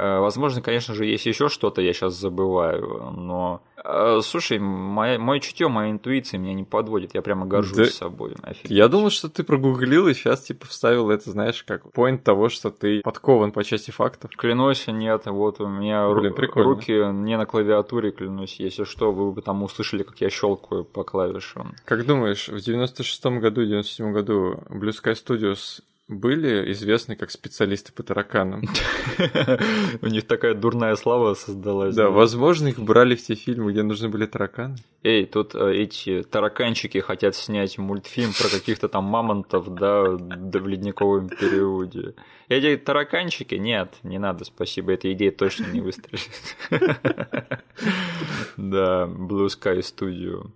[0.00, 5.68] Э, Возможно, конечно же, есть еще что-то, я сейчас забываю, но э, слушай, мое чутье,
[5.68, 7.84] моя интуиция меня не подводит, я прямо горжусь Да.
[7.86, 8.34] собой.
[8.42, 8.70] Офигеть.
[8.70, 12.70] Я думал, что ты прогуглил и сейчас типа вставил это, знаешь, как поинт того, что
[12.70, 14.30] ты подкован по части фактов.
[14.36, 16.70] Клянусь, нет, вот у меня ру- Блин, прикольно.
[16.70, 18.56] руки не на клавиатуре, клянусь.
[18.60, 21.74] Если что, вы бы там услышали, как я щелкаю по клавишам.
[21.84, 25.80] Как думаешь, в 96-м году, 97 году Blue Sky Studios
[26.10, 28.62] были известны как специалисты по тараканам?
[30.02, 31.94] У них такая дурная слава создалась.
[31.94, 34.76] Да, возможно, их брали в те фильмы, где нужны были тараканы.
[35.02, 40.66] Эй, тут э, эти тараканчики хотят снять мультфильм про каких-то там мамонтов, да, да, в
[40.66, 42.14] ледниковом периоде.
[42.48, 43.54] Эти тараканчики?
[43.54, 46.56] Нет, не надо, спасибо, эта идея точно не выстрелит.
[48.56, 50.50] Да, Blue Sky Studio.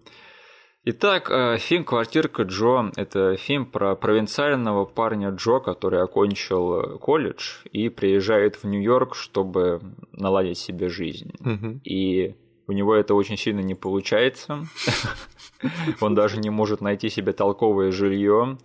[0.86, 7.62] Итак, э, фильм «Квартирка Джо»– это фильм про провинциального парня Джо, который окончил э, колледж
[7.72, 9.80] и приезжает в Нью-Йорк, чтобы
[10.12, 11.32] наладить себе жизнь.
[11.40, 11.80] Мгм.
[11.84, 12.34] И
[12.66, 14.66] у него это очень сильно не получается.
[16.02, 18.58] Он даже не может найти себе толковое жилье.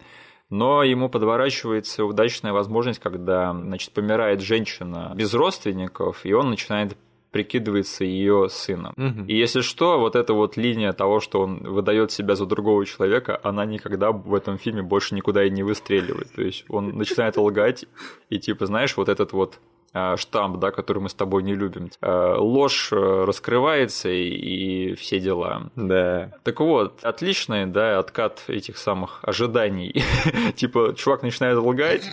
[0.50, 6.98] Но ему подворачивается удачная возможность, когда значит, помирает женщина без родственников, и он начинает
[7.32, 8.94] прикидываться ее сыном.
[8.96, 9.26] Мгм.
[9.26, 13.40] И если что, вот эта вот линия того, что он выдает себя за другого человека,
[13.44, 16.32] она никогда в этом фильме больше никуда и не выстреливает.
[16.34, 17.86] То есть он начинает лгать,
[18.30, 19.60] и типа, знаешь, вот этот вот
[19.92, 21.90] а, штамп, да, который мы с тобой не любим.
[22.02, 25.72] А, Ложь э, раскрывается и, и все дела.
[25.76, 26.32] Да.
[26.44, 30.04] Так вот, отличный, да, откат этих самых ожиданий.
[30.56, 32.04] типа, чувак начинает лгать,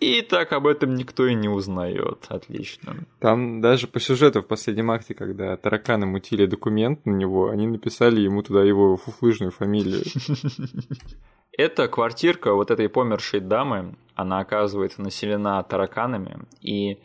[0.00, 2.24] и так об этом никто и не узнает.
[2.28, 2.96] Отлично.
[3.18, 8.20] Там даже по сюжету в последнем акте, когда тараканы мутили документ на него, они написали
[8.20, 10.02] ему туда его фуфлыжную фамилию.
[11.52, 16.98] Эта квартирка вот этой помершей дамы, она оказывается населена тараканами, и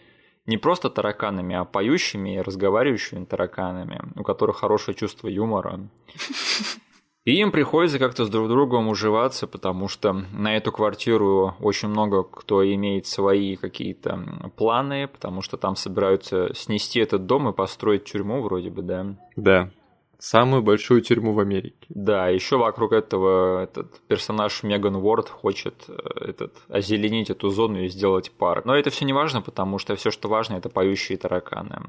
[0.45, 5.89] не просто тараканами, а поющими и разговаривающими тараканами, у которых хорошее чувство юмора.
[7.25, 12.23] И им приходится как-то с друг другом уживаться, потому что на эту квартиру очень много
[12.23, 18.43] кто имеет свои какие-то планы, потому что там собираются снести этот дом и построить тюрьму
[18.43, 19.15] вроде бы, да.
[19.35, 19.71] Да.
[20.19, 21.84] Самую большую тюрьму в Америке.
[21.89, 25.93] Да, еще вокруг этого этот персонаж Меган Уорд хочет э,
[26.29, 28.65] этот, озеленить эту зону и сделать парк.
[28.65, 31.79] Но это все не важно, потому что все, что важно, это поющие тараканы.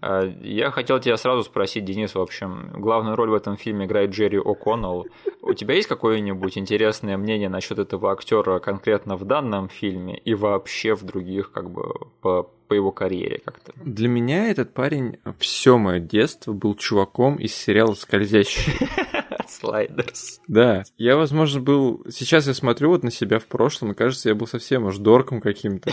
[0.00, 4.10] А, Я хотел тебя сразу спросить, Денис, в общем, главную роль в этом фильме играет
[4.10, 5.06] Джерри О'Коннелл.
[5.40, 10.94] У тебя есть какое-нибудь интересное мнение насчет этого актера конкретно в данном фильме и вообще
[10.94, 13.72] в других, как бы, по, по его карьере как-то?
[13.76, 18.72] Для меня этот парень все мое детство был чуваком из сериала «Скользящий».
[19.62, 20.40] Слайдерс.
[20.48, 22.04] Да, я, возможно, был...
[22.10, 25.40] Сейчас я смотрю вот на себя в прошлом, и кажется, я был совсем уж дорком
[25.40, 25.92] каким-то.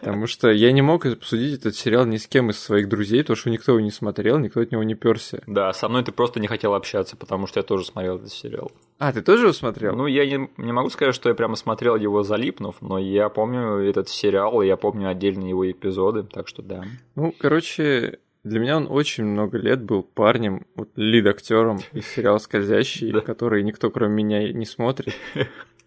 [0.00, 3.36] Потому что я не мог обсудить этот сериал ни с кем из своих друзей, потому
[3.36, 5.42] что никто его не смотрел, никто от него не перся.
[5.46, 8.72] Да, со мной ты просто не хотел общаться, потому что я тоже смотрел этот сериал.
[8.98, 9.96] А, ты тоже его смотрел?
[9.96, 13.76] Ну, я не, не могу сказать, что я прямо смотрел его залипнув, но я помню
[13.78, 16.84] этот сериал, и я помню отдельные его эпизоды, так что да.
[17.14, 23.12] Ну, короче, для меня он очень много лет был парнем, вот лид-актером из сериала «Скользящий»,
[23.12, 23.20] Да.
[23.20, 25.14] который никто, кроме меня, не смотрит.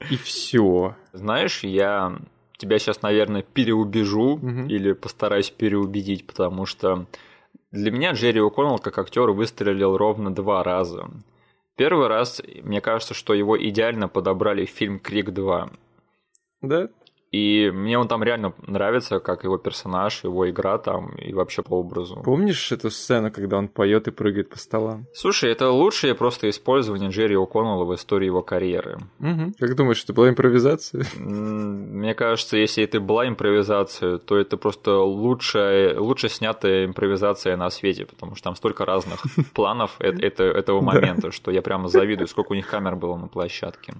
[0.10, 0.96] И все.
[1.14, 2.20] Знаешь, я
[2.58, 4.38] тебя сейчас, наверное, переубежу
[4.68, 7.06] или постараюсь переубедить, потому что
[7.72, 11.10] для меня Джерри О'Коннелл как актер выстрелил ровно два раза.
[11.76, 15.72] Первый раз, мне кажется, что его идеально подобрали в фильм «Крик 2».
[16.62, 16.90] Да?
[17.34, 21.80] И мне он там реально нравится, как его персонаж, его игра там и вообще по
[21.80, 22.22] образу.
[22.24, 25.08] Помнишь эту сцену, когда он поет и прыгает по столам?
[25.16, 29.00] Слушай, это лучшее просто использование Джерри О'Коннелла в истории его карьеры.
[29.20, 29.54] Угу.
[29.60, 31.06] Как думаешь, это была импровизация?
[31.18, 38.06] Мне кажется, если это была импровизация, то это просто лучшая, лучше снятая импровизация на свете,
[38.06, 39.24] потому что там столько разных
[39.56, 43.96] планов этого момента, что я прямо завидую, сколько у них камер было на площадке.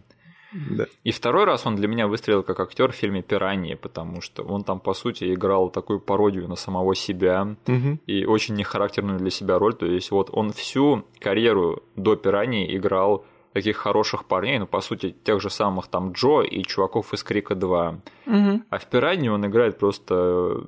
[0.70, 0.86] Да.
[1.04, 4.64] И второй раз он для меня выстрелил как актер в фильме «Пираньи», потому что он
[4.64, 8.00] там, по сути, играл такую пародию на самого себя угу.
[8.06, 9.74] и очень нехарактерную для себя роль.
[9.74, 15.16] То есть вот он всю карьеру до «Пираньи» играл таких хороших парней, ну, по сути,
[15.24, 18.00] тех же самых там Джо и чуваков из Крика 2.
[18.26, 18.62] Угу.
[18.70, 20.64] А в Пиранье он играет просто,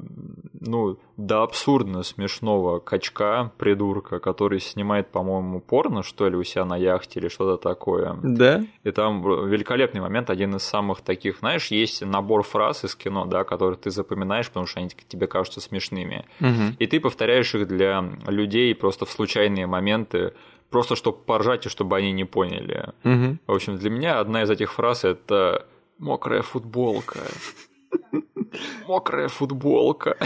[0.59, 6.77] ну, до абсурдно смешного качка, придурка, который снимает, по-моему, порно, что ли, у себя на
[6.77, 8.17] яхте или что-то такое.
[8.21, 8.63] Да.
[8.83, 13.43] И там великолепный момент, один из самых таких, знаешь, есть набор фраз из кино, да,
[13.43, 16.25] которые ты запоминаешь, потому что они тебе кажутся смешными.
[16.39, 16.75] Угу.
[16.79, 20.33] И ты повторяешь их для людей просто в случайные моменты,
[20.69, 22.93] просто чтобы поржать и чтобы они не поняли.
[23.03, 23.37] Угу.
[23.47, 25.65] В общем, для меня одна из этих фраз это
[25.97, 27.19] мокрая футболка.
[28.87, 30.17] Мокрая футболка.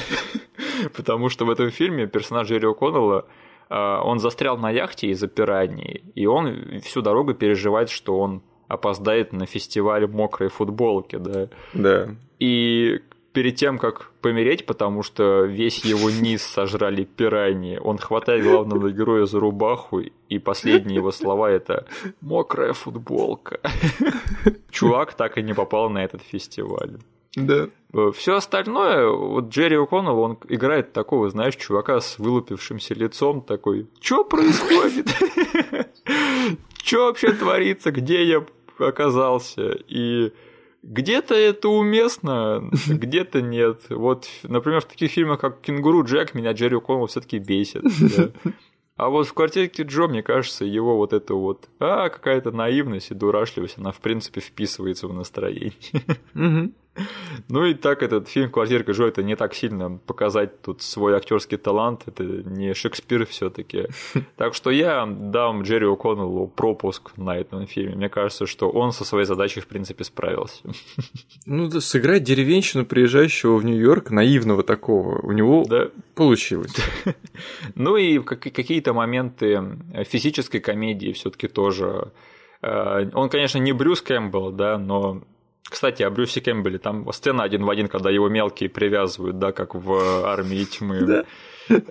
[0.95, 3.25] Потому что в этом фильме персонаж Джерри О'Коннелла
[3.69, 9.33] а, он застрял на яхте из-за пираний, и он всю дорогу переживает, что он опоздает
[9.33, 11.49] на фестиваль мокрой футболки, да.
[11.73, 12.09] Да.
[12.39, 13.01] И
[13.39, 19.25] перед тем, как помереть, потому что весь его низ сожрали пираньи, он хватает главного героя
[19.25, 21.85] за рубаху, и последние его слова это
[22.19, 23.61] «мокрая футболка».
[24.71, 26.97] Чувак так и не попал на этот фестиваль.
[27.37, 27.69] Да.
[28.11, 34.25] Все остальное, вот Джерри О'Коннелл, он играет такого, знаешь, чувака с вылупившимся лицом, такой, что
[34.25, 35.07] происходит?
[36.83, 37.91] Что вообще творится?
[37.91, 38.45] Где я
[38.79, 39.77] оказался?
[39.87, 40.33] И
[40.83, 43.81] где-то это уместно, где-то нет.
[43.89, 47.83] Вот, например, в таких фильмах, как «Кенгуру Джек», меня Джерри О'Коннелл все таки бесит.
[48.95, 53.13] А вот в квартирке Джо, мне кажется, его вот это вот, а, какая-то наивность и
[53.13, 55.71] дурашливость, она, в принципе, вписывается в настроение.
[57.47, 61.57] Ну и так этот фильм «Квартирка Джо» это не так сильно показать тут свой актерский
[61.57, 63.87] талант, это не Шекспир все таки
[64.35, 67.95] Так что я дам Джерри О'Коннеллу пропуск на этом фильме.
[67.95, 70.63] Мне кажется, что он со своей задачей в принципе справился.
[71.45, 75.89] Ну да, сыграть деревенщину, приезжающего в Нью-Йорк, наивного такого, у него да.
[76.15, 76.75] получилось.
[77.75, 79.61] Ну и какие-то моменты
[80.05, 82.11] физической комедии все таки тоже
[82.61, 85.23] э, он, конечно, не Брюс Кэмпбелл, да, но
[85.63, 89.75] кстати, о Брюсе Кэмпбелле, там сцена один в один, когда его мелкие привязывают, да, как
[89.75, 91.01] в «Армии тьмы».
[91.01, 91.25] Да.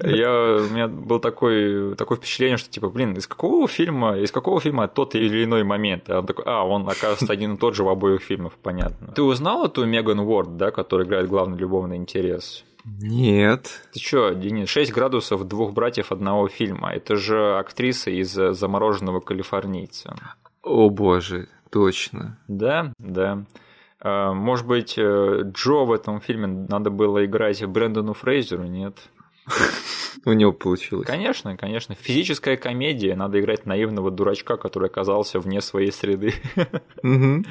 [0.02, 4.60] Я, у меня было такое, такое впечатление, что типа, блин, из какого фильма, из какого
[4.60, 6.10] фильма тот или иной момент?
[6.10, 9.12] А он такой, а, он, оказывается, один и тот же в обоих фильмах, понятно.
[9.14, 12.64] Ты узнал эту Меган Уорд, да, которая играет главный любовный интерес?
[12.84, 13.82] Нет.
[13.92, 16.92] Ты чё, Денис, 6 градусов двух братьев одного фильма.
[16.92, 20.16] Это же актриса из «Замороженного калифорнийца».
[20.62, 22.38] О боже, точно.
[22.48, 23.44] Да, да.
[24.00, 28.96] А, может быть, э, Джо в этом фильме надо было играть Брэндону Фрейзеру, нет?
[30.24, 31.06] У него получилось.
[31.06, 31.94] Конечно, конечно.
[31.94, 33.14] Физическая комедия.
[33.14, 36.34] Надо играть наивного дурачка, который оказался вне своей среды.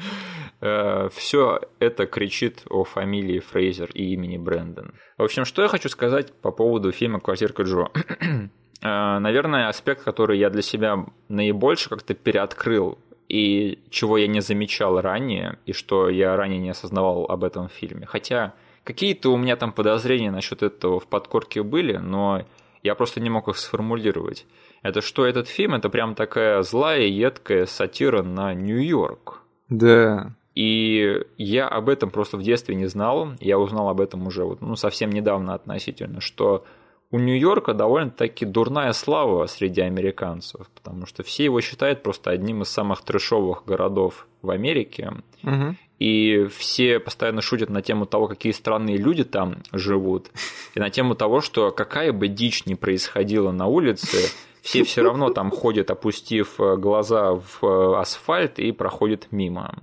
[0.60, 4.92] Э, Все это кричит о фамилии Фрейзер и имени Брэндон.
[5.16, 7.88] В общем, что я хочу сказать по поводу фильма «Квартирка Джо».
[8.80, 12.96] Э, наверное, аспект, который я для себя наибольше как-то переоткрыл
[13.28, 18.06] и чего я не замечал ранее, и что я ранее не осознавал об этом фильме.
[18.06, 22.44] Хотя какие-то у меня там подозрения насчет этого в подкорке были, но
[22.82, 24.46] я просто не мог их сформулировать.
[24.82, 29.42] Это что этот фильм, это прям такая злая, едкая сатира на Нью-Йорк.
[29.68, 30.32] Да.
[30.54, 33.34] И я об этом просто в детстве не знал.
[33.40, 36.64] Я узнал об этом уже вот, ну, совсем недавно относительно, что
[37.10, 42.68] у Нью-Йорка довольно-таки дурная слава среди американцев, потому что все его считают просто одним из
[42.68, 45.12] самых трешовых городов в Америке.
[45.42, 45.76] Угу.
[46.00, 50.30] И все постоянно шутят на тему того, какие странные люди там живут,
[50.74, 54.30] и на тему того, что какая бы дичь ни происходила на улице,
[54.62, 59.74] все все равно там ходят, опустив глаза в асфальт и проходят мимо.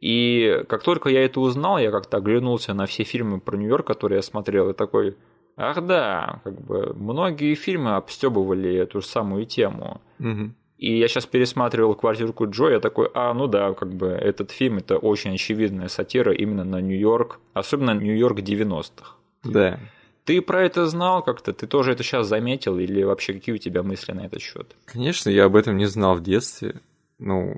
[0.00, 4.16] И как только я это узнал, я как-то оглянулся на все фильмы про Нью-Йорк, которые
[4.16, 5.16] я смотрел, и такой,
[5.56, 10.00] Ах да, как бы многие фильмы обстебывали эту же самую тему.
[10.18, 10.50] Угу.
[10.78, 14.78] И я сейчас пересматривал квартирку Джо, я такой, а, ну да, как бы этот фильм
[14.78, 19.14] это очень очевидная сатира именно на Нью-Йорк, особенно Нью-Йорк 90-х.
[19.44, 19.80] Да.
[20.24, 21.52] Ты про это знал как-то?
[21.52, 22.78] Ты тоже это сейчас заметил?
[22.78, 24.76] Или вообще какие у тебя мысли на этот счет?
[24.84, 26.80] Конечно, я об этом не знал в детстве.
[27.18, 27.54] Ну,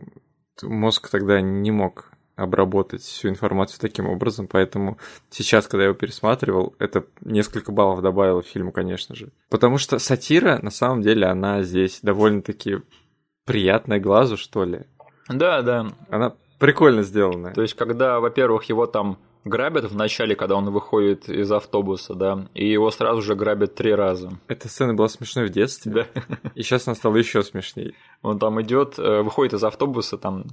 [0.62, 4.96] мозг тогда не мог обработать всю информацию таким образом, поэтому
[5.30, 9.30] сейчас, когда я его пересматривал, это несколько баллов добавило фильму, конечно же.
[9.50, 12.78] Потому что сатира, на самом деле, она здесь довольно-таки
[13.44, 14.82] приятная глазу, что ли.
[15.28, 15.88] Да, да.
[16.10, 17.54] Она прикольно сделанная.
[17.54, 22.48] То есть, когда, во-первых, его там грабят в начале, когда он выходит из автобуса, да,
[22.54, 24.32] и его сразу же грабят три раза.
[24.46, 26.06] Эта сцена была смешной в детстве, Да.
[26.54, 27.94] и сейчас она стала еще смешнее.
[28.22, 30.44] Он там идет, э, выходит из автобуса, там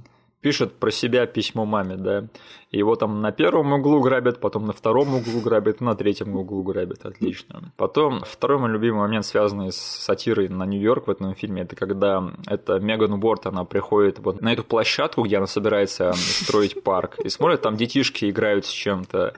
[0.46, 2.28] пишет про себя письмо маме, да.
[2.70, 7.04] Его там на первом углу грабят, потом на втором углу грабят, на третьем углу грабят.
[7.04, 7.72] Отлично.
[7.76, 12.32] Потом второй мой любимый момент, связанный с сатирой на Нью-Йорк в этом фильме, это когда
[12.46, 17.28] это Меган Уорд, она приходит вот на эту площадку, где она собирается строить парк, и
[17.28, 19.34] смотрит, там детишки играют с чем-то.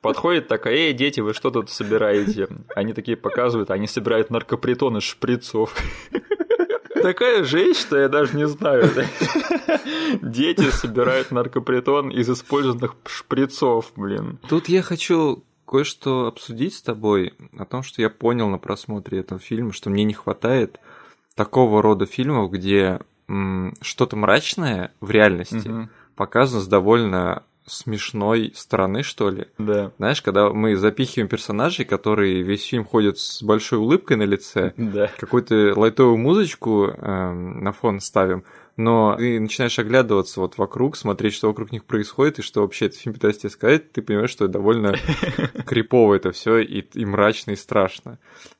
[0.00, 2.46] Подходит такая, эй, дети, вы что тут собираете?
[2.76, 5.74] Они такие показывают, они собирают наркопритон из шприцов.
[7.02, 8.90] Такая жесть, что я даже не знаю.
[10.22, 14.38] Дети собирают наркопритон из использованных шприцов, блин.
[14.48, 19.40] Тут я хочу кое-что обсудить с тобой о том, что я понял на просмотре этого
[19.40, 20.78] фильма, что мне не хватает
[21.34, 23.00] такого рода фильмов, где
[23.80, 25.90] что-то мрачное в реальности Мгм.
[26.16, 29.46] показано с довольно смешной стороны, что ли.
[29.58, 29.92] Да.
[29.98, 35.10] Знаешь, когда мы запихиваем персонажей, которые весь фильм ходят с большой улыбкой на лице, Да.
[35.18, 38.44] какую-то лайтовую музычку эм, на фон ставим,
[38.76, 42.98] но ты начинаешь оглядываться вот вокруг, смотреть, что вокруг них происходит, и что вообще этот
[42.98, 44.94] фильм пытается тебе сказать, ты понимаешь, что довольно
[45.66, 48.18] крипово это все и, и мрачно, и страшно.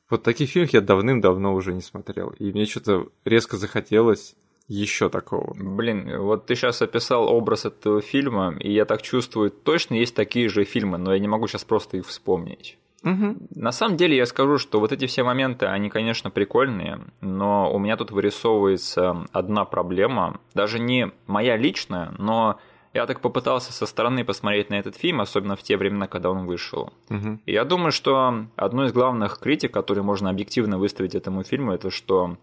[0.09, 4.35] Вот таких фильмов я давным-давно уже не смотрел, и мне что-то резко захотелось
[4.67, 5.53] еще такого.
[5.55, 10.49] Блин, вот ты сейчас описал образ этого фильма, и я так чувствую, точно есть такие
[10.49, 12.77] же фильмы, но я не могу сейчас просто их вспомнить.
[13.03, 17.77] На самом деле я скажу, что вот эти все моменты, они, конечно, прикольные, но у
[17.77, 22.59] меня тут вырисовывается одна проблема, даже не моя личная, но
[22.93, 26.45] я так попытался со стороны посмотреть на этот фильм, особенно в те времена, когда он
[26.45, 26.93] вышел.
[27.09, 27.41] Мгм.
[27.45, 31.89] И я думаю, что одной из главных критик, которые можно объективно выставить этому фильму, это
[31.89, 32.37] что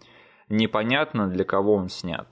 [0.51, 2.27] непонятно, для кого он снят.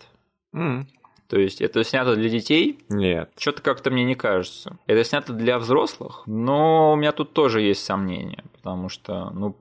[0.52, 0.87] М.
[1.28, 3.31] То есть это снято для детей, Нет.
[3.37, 4.78] что-то как-то мне не кажется.
[4.87, 9.54] Это снято для взрослых, но у меня тут тоже есть сомнения, потому что, ну,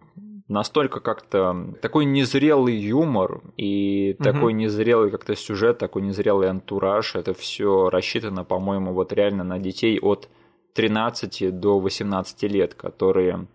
[0.47, 4.23] настолько как-то такой незрелый юмор и Мгм.
[4.23, 9.99] такой незрелый как-то сюжет, такой незрелый антураж, это все рассчитано, по-моему, вот реально на детей
[9.99, 10.29] от
[10.73, 13.47] 13 до 18 лет, которые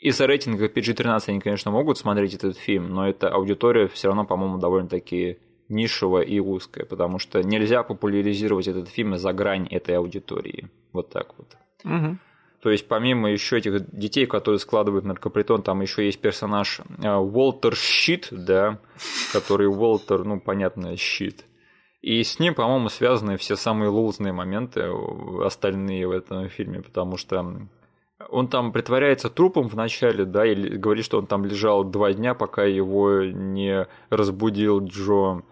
[0.00, 4.58] из-за рейтинга PG-13 они, конечно, могут смотреть этот фильм, но эта аудитория все равно, по-моему,
[4.58, 10.68] довольно-таки нишевая и узкая, потому что нельзя популяризировать этот фильм за грань этой аудитории.
[10.92, 11.56] Вот так вот.
[11.84, 12.18] Мгм.
[12.62, 17.74] То есть помимо еще этих детей, которые складывают наркопритон, там еще есть персонаж э, Уолтер
[17.74, 18.78] Щит, да,
[19.32, 21.44] который Уолтер, ну понятно, Щит.
[22.02, 24.90] И с ним, по-моему, связаны все самые лузные моменты
[25.44, 27.68] остальные в этом фильме, потому что
[28.28, 32.34] он там притворяется трупом в начале, да, или говорит, что он там лежал два дня,
[32.34, 35.42] пока его не разбудил Джо.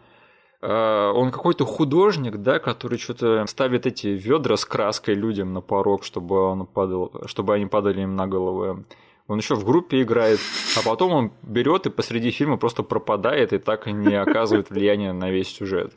[0.60, 6.04] А, Он какой-то художник, да, который что-то ставит эти ведра с краской людям на порог,
[6.04, 8.84] чтобы он падал, чтобы они падали им на головы.
[9.28, 10.40] Он еще в группе играет,
[10.76, 15.12] а потом он берет и посреди фильма просто пропадает и так и не оказывает влияния
[15.12, 15.92] на весь сюжет.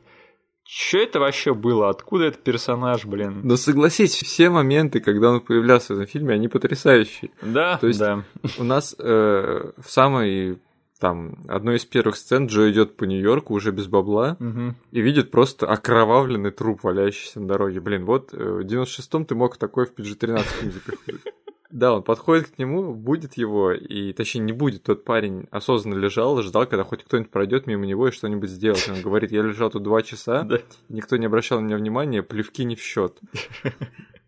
[0.64, 1.90] Что это вообще было?
[1.90, 3.42] Откуда этот персонаж, блин?
[3.44, 7.32] Но согласись, все моменты, когда он появлялся в этом фильме, они потрясающие.
[7.42, 8.24] Да, То есть- да.
[8.58, 10.60] У нас э, в самой
[11.00, 14.76] там одной из первых сцен Джо идет по Нью-Йорку уже без бабла Мгм.
[14.92, 17.80] и видит просто окровавленный труп, валяющийся на дороге.
[17.82, 21.22] Блин, вот э, в 96-м ты мог такой в PG-13 фильм запихнуть.
[21.72, 26.42] Да, он подходит к нему, будет его, и точнее не будет, тот парень осознанно лежал,
[26.42, 28.90] ждал, когда хоть кто-нибудь пройдет мимо него и что-нибудь сделает.
[28.94, 30.60] Он говорит, я лежал тут два часа, Да.
[30.90, 33.20] никто не обращал на меня внимания, плевки не в счет.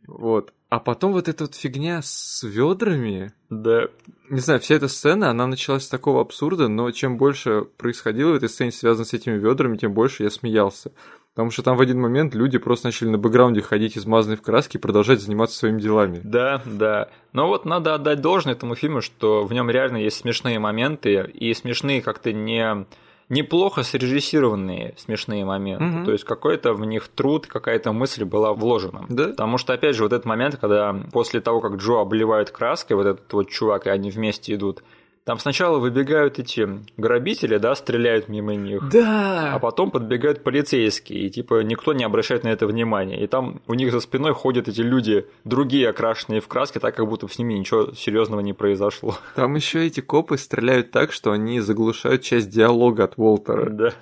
[0.07, 0.53] Вот.
[0.69, 3.87] А потом вот эта вот фигня с ведрами, Да.
[4.29, 8.35] не знаю, вся эта сцена, она началась с такого абсурда, но чем больше происходило в
[8.35, 10.91] этой сцене, связано с этими ведрами, тем больше я смеялся.
[11.33, 14.77] Потому что там в один момент люди просто начали на бэкграунде ходить измазанные в краске
[14.77, 16.21] и продолжать заниматься своими делами.
[16.23, 17.09] Да, да.
[17.31, 21.53] Но вот надо отдать должное этому фильму, что в нем реально есть смешные моменты, и
[21.55, 22.85] смешные как-то не
[23.29, 25.83] неплохо срежиссированные смешные моменты.
[25.83, 26.05] Мгм.
[26.05, 29.05] То есть какой-то в них труд, какая-то мысль была вложена.
[29.09, 29.29] Да.
[29.29, 33.07] Потому что, опять же, вот этот момент, когда после того, как Джо обливают краской, вот
[33.07, 34.83] этот вот чувак, и они вместе идут,
[35.25, 36.67] там сначала выбегают эти
[36.97, 38.89] грабители, да, стреляют мимо них.
[38.89, 39.53] Да!
[39.53, 43.23] А потом подбегают полицейские, и типа никто не обращает на это внимания.
[43.23, 47.07] И там у них за спиной ходят эти люди, другие окрашенные в краски, так как
[47.07, 49.15] будто с ними ничего серьезного не произошло.
[49.35, 53.69] Там еще эти копы стреляют так, что они заглушают часть диалога от Уолтера.
[53.69, 53.93] Да.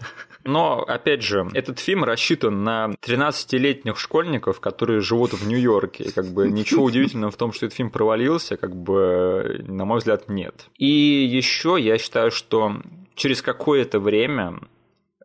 [0.43, 6.05] Но, опять же, этот фильм рассчитан на 13-летних школьников, которые живут в Нью-Йорке.
[6.05, 9.99] И как бы ничего удивительного в том, что этот фильм провалился, как бы, на мой
[9.99, 10.67] взгляд, нет.
[10.77, 12.77] И еще я считаю, что
[13.15, 14.59] через какое-то время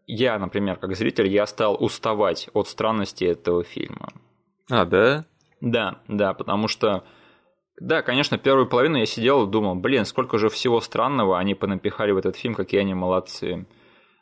[0.07, 4.13] я, например, как зритель, я стал уставать от странности этого фильма.
[4.71, 5.25] А, да?
[5.61, 7.05] Да, да, потому что
[7.79, 12.13] да, конечно, первую половину я сидел и думал, блин, сколько же всего странного они понапихали
[12.13, 13.67] в этот фильм, какие они молодцы.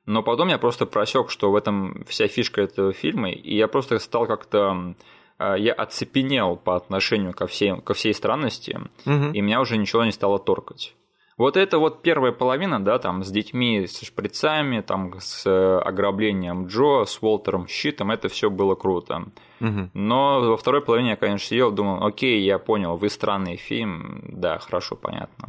[0.07, 3.99] Но потом я просто просек, что в этом вся фишка этого фильма, и я просто
[3.99, 4.95] стал как-то
[5.39, 9.33] а, я оцепенел по отношению ко всей, ко всей странности, угу.
[9.33, 10.95] и меня уже ничего не стало торкать.
[11.37, 16.69] Вот это вот первая половина, да, там с детьми, с шприцами, там с э, ограблением
[16.69, 19.25] Джо, с Уолтером Щитом, это все было круто.
[19.61, 19.91] Угу.
[19.95, 24.59] Но во второй половине я, конечно, сидел, думал, окей, я понял, вы странный фильм, да,
[24.59, 25.49] хорошо, понятно.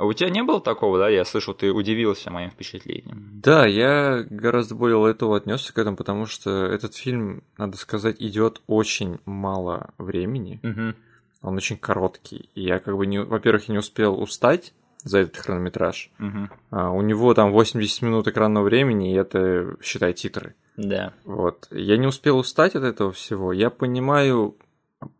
[0.00, 1.10] А у тебя не было такого, да?
[1.10, 3.32] Я слышал, ты удивился моим впечатлением.
[3.34, 8.62] Да, я гораздо более лайтово отнесся к этому, потому что этот фильм, надо сказать, идет
[8.66, 10.58] очень мало времени.
[10.62, 10.96] Угу.
[11.42, 12.48] Он очень короткий.
[12.54, 14.72] И я как бы, не, во-первых, не успел устать
[15.04, 16.10] за этот хронометраж.
[16.18, 16.48] Угу.
[16.70, 20.54] А, у него там 80 минут экранного времени, и это, считай, титры.
[20.78, 21.12] Да.
[21.26, 21.68] Вот.
[21.70, 23.52] Я не успел устать от этого всего.
[23.52, 24.56] Я понимаю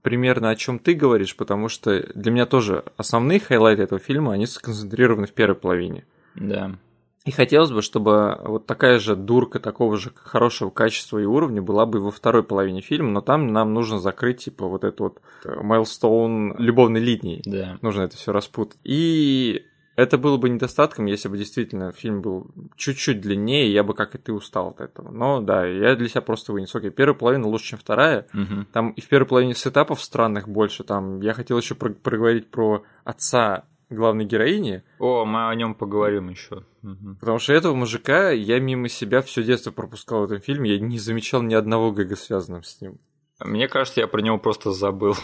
[0.03, 4.47] примерно о чем ты говоришь, потому что для меня тоже основные хайлайты этого фильма, они
[4.47, 6.05] сконцентрированы в первой половине.
[6.35, 6.77] Да.
[7.27, 11.85] И хотелось бы, чтобы вот такая же дурка такого же хорошего качества и уровня была
[11.85, 16.57] бы во второй половине фильма, но там нам нужно закрыть, типа, вот эту вот майлстоун
[16.57, 17.43] любовной линии.
[17.45, 17.77] Да.
[17.83, 18.79] Нужно это все распутать.
[18.85, 19.67] И
[20.01, 24.19] это было бы недостатком, если бы действительно фильм был чуть-чуть длиннее, я бы, как и
[24.19, 25.11] ты, устал от этого.
[25.11, 26.75] Но да, я для себя просто вынес.
[26.75, 28.27] Окей, первая половина лучше, чем вторая.
[28.33, 28.67] Угу.
[28.73, 30.85] Там и в первой половине сетапов странных больше.
[30.85, 34.83] Там я хотел еще про- проговорить про отца главной героини.
[34.99, 36.65] О, мы о нем поговорим еще.
[36.83, 37.17] Угу.
[37.21, 40.75] Потому что этого мужика я мимо себя все детство пропускал в этом фильме.
[40.75, 42.99] Я не замечал ни одного гэга, связанного с ним.
[43.41, 45.15] Мне кажется, я про него просто забыл.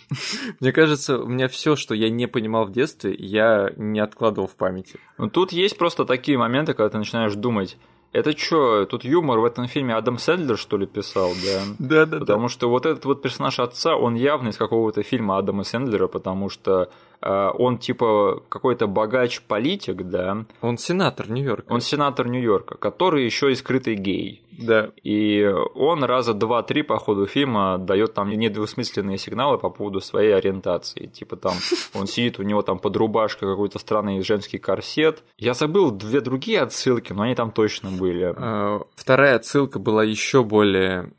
[0.60, 4.56] Мне кажется, у меня все, что я не понимал в детстве, я не откладывал в
[4.56, 4.98] памяти.
[5.18, 7.76] Ну, тут есть просто такие моменты, когда ты начинаешь думать,
[8.12, 11.62] это что, тут юмор в этом фильме Адам Сэндлер, что ли, писал, да?
[11.78, 15.64] Да, да, Потому что вот этот вот персонаж отца, он явно из какого-то фильма Адама
[15.64, 16.90] Сэндлера, потому что
[17.22, 20.44] он типа какой-то богач-политик, да?
[20.60, 21.72] Он сенатор Нью-Йорка.
[21.72, 24.42] Он сенатор Нью-Йорка, который еще и скрытый гей.
[24.58, 24.90] Да.
[25.02, 25.44] И
[25.74, 31.06] он раза два-три по ходу фильма дает там недвусмысленные сигналы по поводу своей ориентации.
[31.06, 31.54] Типа там
[31.94, 35.22] он сидит, у него там под рубашкой какой-то странный женский корсет.
[35.38, 38.34] Я забыл две другие отсылки, но они там точно были.
[38.36, 41.12] А, вторая отсылка была еще более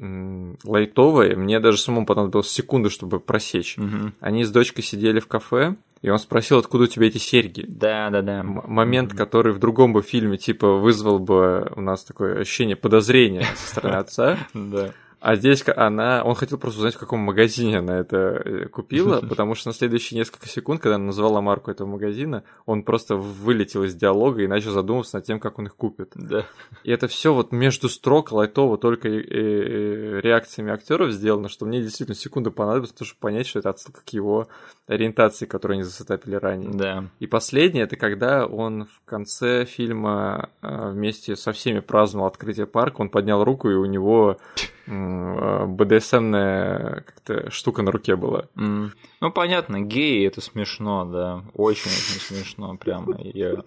[0.64, 1.36] лайтовая.
[1.36, 3.78] Мне даже самому понадобилось секунду, чтобы просечь.
[3.78, 4.14] Угу.
[4.20, 7.66] Они с дочкой сидели в кафе, и он спросил, откуда у тебя эти серьги.
[7.66, 8.42] Да, да, да.
[8.42, 9.18] М- момент, mm-hmm.
[9.18, 13.96] который в другом бы фильме, типа, вызвал бы у нас такое ощущение подозрения со стороны
[13.96, 14.38] отца.
[14.54, 14.92] Да.
[15.24, 19.56] А здесь она, он хотел просто узнать, в каком магазине она это э, купила, потому
[19.56, 23.96] что на следующие несколько секунд, когда она назвала марку этого магазина, он просто вылетел из
[23.96, 26.12] диалога и начал задумываться над тем, как он их купит.
[26.16, 26.46] Да.
[26.84, 31.82] И это все вот между строк лайтово только и, и реакциями актеров сделано, что мне
[31.82, 34.50] действительно секунду понадобилось, чтобы понять, что это отсылка к его
[34.88, 36.72] ориентации, которую они засетапили ранее.
[36.74, 37.06] Да.
[37.20, 43.00] И последнее, это когда он в конце фильма э, вместе со всеми праздновал открытие парка,
[43.00, 44.38] он поднял руку, и у него
[44.86, 48.46] БДСМная как-то штука на руке была.
[48.56, 48.92] Mm.
[49.22, 51.44] Ну, понятно, геи это смешно, да.
[51.54, 53.16] Очень-очень смешно, прямо.
[53.22, 53.64] Я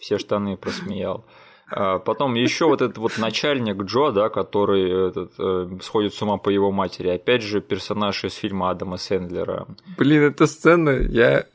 [0.00, 1.24] все штаны просмеял.
[1.72, 6.36] А потом еще вот этот вот начальник Джо, да, который этот, э, сходит с ума
[6.36, 7.08] по его матери.
[7.08, 9.68] Опять же, персонаж из фильма Адама Сэндлера.
[9.96, 11.46] Блин, эта сцена, я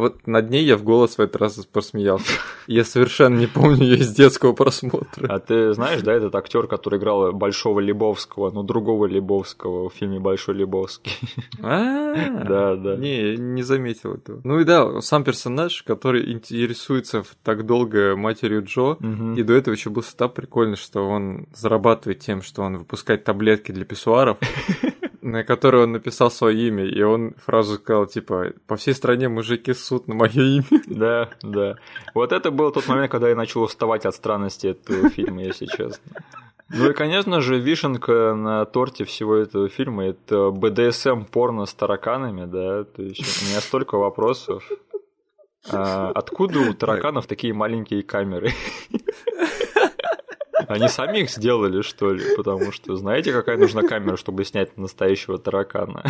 [0.00, 2.32] вот над ней я в голос в этот раз посмеялся.
[2.66, 5.28] Я совершенно не помню ее из детского просмотра.
[5.28, 10.18] А ты знаешь, да, этот актер, который играл Большого Лебовского, ну другого Лебовского в фильме
[10.18, 11.12] Большой Лебовский.
[11.62, 12.96] А, да, да.
[12.96, 14.40] Не, не заметил этого.
[14.44, 18.96] Ну и да, сам персонаж, который интересуется так долго матерью Джо,
[19.36, 23.72] и до этого еще был сетап прикольный, что он зарабатывает тем, что он выпускает таблетки
[23.72, 24.38] для писсуаров
[25.22, 29.72] на которой он написал свое имя, и он фразу сказал, типа, по всей стране мужики
[29.74, 30.82] суд на мое имя.
[30.86, 31.76] Да, да.
[32.14, 36.22] Вот это был тот момент, когда я начал уставать от странности этого фильма, если честно.
[36.72, 42.44] Ну и, конечно же, вишенка на торте всего этого фильма– это БДСМ порно с тараканами,
[42.44, 44.62] да, то есть у меня столько вопросов.
[45.68, 48.52] А откуда у тараканов такие маленькие камеры?
[50.74, 52.24] Они сами их сделали, что ли?
[52.36, 56.04] Потому что знаете, какая нужна камера, чтобы снять настоящего таракана?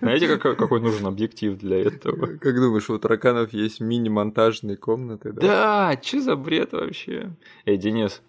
[0.00, 2.38] Знаете, какой, какой нужен объектив для этого?
[2.38, 5.32] Как думаешь, у тараканов есть мини-монтажные комнаты?
[5.32, 7.36] Да, да что за бред вообще?
[7.66, 8.22] Эй, Денис,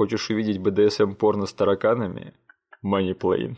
[0.00, 2.32] Хочешь увидеть BDSM порно с тараканами?
[2.82, 3.56] Money Plane.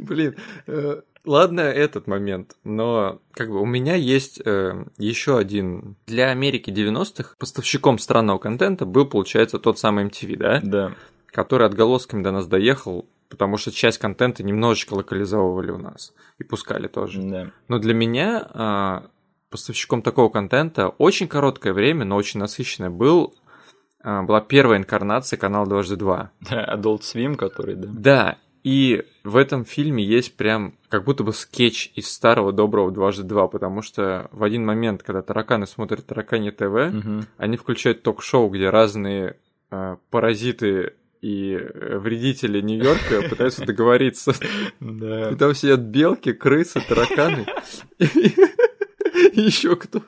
[0.00, 0.34] Блин,
[0.66, 5.96] э, ладно этот момент, но как бы у меня есть э, еще один.
[6.06, 10.60] Для Америки 90-х поставщиком странного контента был, получается, тот самый MTV, да?
[10.62, 10.94] Да.
[11.26, 16.88] Который отголосками до нас доехал, потому что часть контента немножечко локализовывали у нас и пускали
[16.88, 17.22] тоже.
[17.22, 17.50] Да.
[17.68, 19.08] Но для меня э,
[19.50, 23.34] поставщиком такого контента очень короткое время, но очень насыщенное был
[24.00, 26.30] а, была первая инкарнация канала «Дважды два».
[26.40, 27.88] Да, Adult Swim, который, да.
[27.92, 28.38] Да,
[28.68, 33.48] и в этом фильме есть прям как будто бы скетч из старого доброго «Дважды два»,
[33.48, 37.24] потому что в один момент, когда тараканы смотрят «Таракани ТВ», Мгм.
[37.38, 39.36] они включают ток-шоу, где разные
[39.70, 40.92] э, паразиты
[41.22, 44.34] и э, вредители Нью-Йорка пытаются договориться.
[44.80, 45.30] Да.
[45.30, 47.46] И там сидят белки, крысы, тараканы.
[49.32, 50.04] Еще кто-то.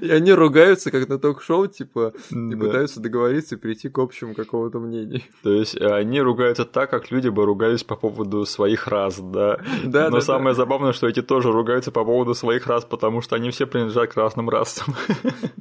[0.00, 2.56] И они ругаются, как на ток-шоу, типа, и Да.
[2.56, 5.20] пытаются договориться и прийти к общему какому-то мнению.
[5.42, 9.58] То есть э, они ругаются так, как люди бы ругались по поводу своих рас, да.
[9.84, 13.36] Да, Но да, самое забавное, что эти тоже ругаются по поводу своих рас, потому что
[13.36, 14.94] они все принадлежат к разным расам.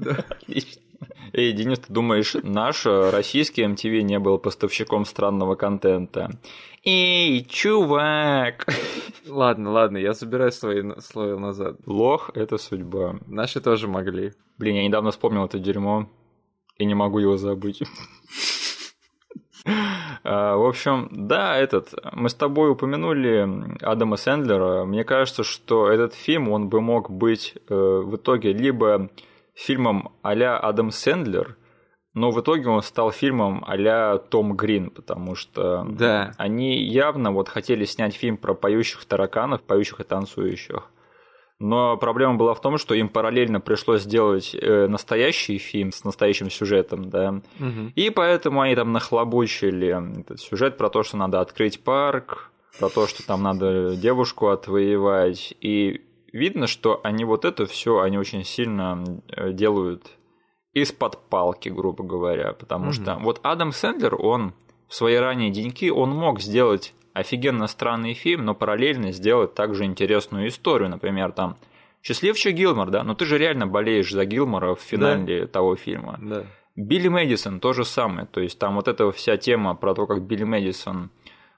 [0.06, 0.82] Отлично.
[1.34, 6.30] Эй, Денис, ты думаешь, наш э, российский MTV не был поставщиком странного контента?
[6.84, 8.66] Эй, чувак!
[9.28, 11.78] Ладно, ладно, я забираю свои слова назад.
[11.86, 13.16] Лох– это судьба.
[13.28, 14.34] Наши тоже могли.
[14.58, 16.10] Блин, я недавно вспомнил это дерьмо
[16.78, 17.82] и не могу его забыть.
[20.24, 24.84] А, В общем, да, этот, мы с тобой упомянули Адама Сэндлера.
[24.86, 29.10] Мне кажется, что этот фильм, он бы мог быть э, в итоге либо
[29.66, 31.58] фильмом а-ля Адам Сэндлер,
[32.14, 36.34] но в итоге он стал фильмом а-ля Том Грин, потому что Да.
[36.38, 40.90] они явно вот хотели снять фильм про поющих тараканов, поющих и танцующих.
[41.64, 46.50] Но проблема была в том, что им параллельно пришлось сделать э, настоящий фильм с настоящим
[46.50, 47.36] сюжетом, да.
[47.60, 47.94] Мгм.
[47.96, 52.50] И поэтому они там нахлобучили этот сюжет про то, что надо открыть парк,
[52.80, 55.54] про то, что там надо девушку отвоевать.
[55.62, 56.02] И
[56.32, 60.12] видно, что они вот это все, они очень сильно э, делают
[60.74, 62.54] из-под палки, грубо говоря.
[62.54, 62.94] Потому Мгм.
[62.94, 64.54] что вот Адам Сэндлер, он
[64.88, 70.48] в свои ранние деньки, он мог сделать офигенно странный фильм, но параллельно сделать также интересную
[70.48, 70.90] историю.
[70.90, 71.58] Например, там
[72.02, 73.04] «Счастливчик Гилмор», да?
[73.04, 76.18] Но ты же реально болеешь за Гилмора в финале того фильма.
[76.22, 76.46] Да.
[76.78, 78.28] Билли Мэдисон то же самое.
[78.28, 81.12] То есть там вот эта вся тема про то, как Билли Мэдисон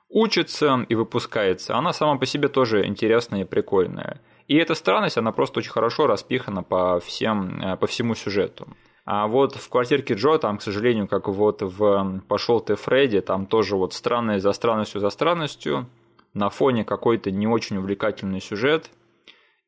[0.10, 4.22] учится и выпускается, она сама по себе тоже интересная и прикольная.
[4.48, 8.68] И эта странность, она просто очень хорошо распихана по, всем, э, по всему сюжету.
[9.06, 13.46] А вот в квартирке Джо, там, к сожалению, как вот в «Пошел ты, Фредди», там
[13.46, 15.88] тоже вот странность за странностью за странностью,
[16.34, 18.90] на фоне какой-то не очень увлекательный сюжет.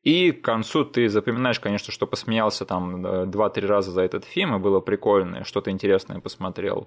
[0.02, 4.54] И к концу ты запоминаешь, конечно, что посмеялся там э, два-три раза за этот фильм,
[4.54, 6.86] и было прикольно, что-то интересное посмотрел.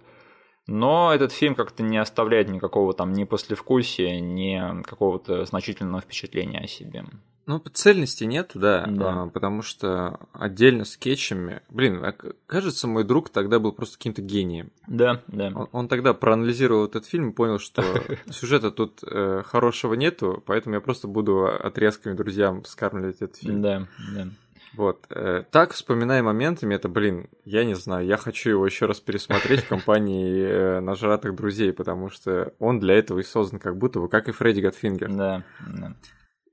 [0.70, 6.67] Но этот фильм как-то не оставляет никакого там ни послевкусия, ни какого-то значительного впечатления о
[6.67, 7.05] себе.
[7.47, 9.24] Ну, цельности нет, да, Да.
[9.24, 11.61] а, потому что отдельно скетчами...
[11.72, 12.13] Блин, а
[12.45, 14.70] кажется, мой друг тогда был просто каким-то гением.
[14.86, 15.47] Да, да.
[15.55, 17.84] Он, он тогда проанализировал этот фильм и понял, что
[18.30, 23.63] сюжета тут э, хорошего нету, поэтому я просто буду отрезками друзьям скармливать этот фильм.
[23.63, 24.28] Да, да.
[24.74, 25.05] Вот.
[25.09, 29.61] э, так, вспоминая моментами, это, блин, я не знаю, я хочу его еще раз пересмотреть
[29.61, 34.09] в компании э, нажратых друзей, потому что он для этого и создан как будто бы,
[34.09, 35.11] как и Фредди Готфингер.
[35.11, 35.95] Да, да.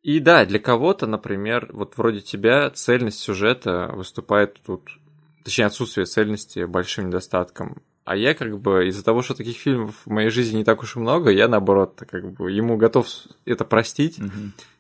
[0.03, 4.89] И да, для кого-то, например, вот вроде тебя цельность сюжета выступает тут,
[5.43, 7.83] точнее, отсутствие цельности большим недостатком.
[8.05, 10.95] А я как бы из-за того, что таких фильмов в моей жизни не так уж
[10.95, 13.09] и много, я наоборот как бы ему готов
[13.45, 14.21] это простить.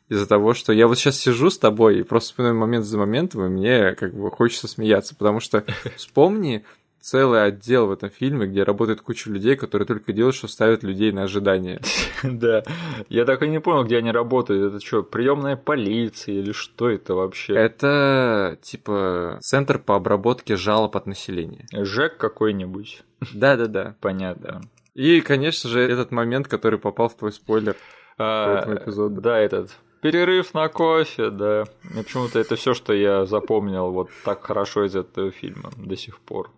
[0.09, 3.45] Из-за того, что я вот сейчас сижу с тобой и просто вспоминаю момент за моментом,
[3.45, 5.65] и мне как бы хочется смеяться, потому что
[5.97, 6.65] вспомни
[7.07, 11.13] целый отдел в этом фильме, где работает куча людей, которые только делают, что ставят людей
[11.13, 11.81] на ожидание.
[12.23, 12.65] Да.
[13.09, 14.73] Я так и не понял, где они работают.
[14.73, 17.55] Это что, приемная полиция или что это вообще?
[17.55, 21.67] Это типа центр по обработке жалоб от населения.
[21.73, 23.03] Жек какой-нибудь.
[23.35, 23.97] Да-да-да.
[24.01, 24.63] Понятно.
[24.95, 27.77] И, конечно же, этот момент, который попал в твой спойлер.
[28.19, 28.65] А.
[28.87, 29.77] Да, этот
[30.07, 31.65] перерыв на кофе, да.
[31.83, 36.21] И почему-то это все, что я запомнил вот так хорошо из этого фильма до сих
[36.21, 36.53] пор.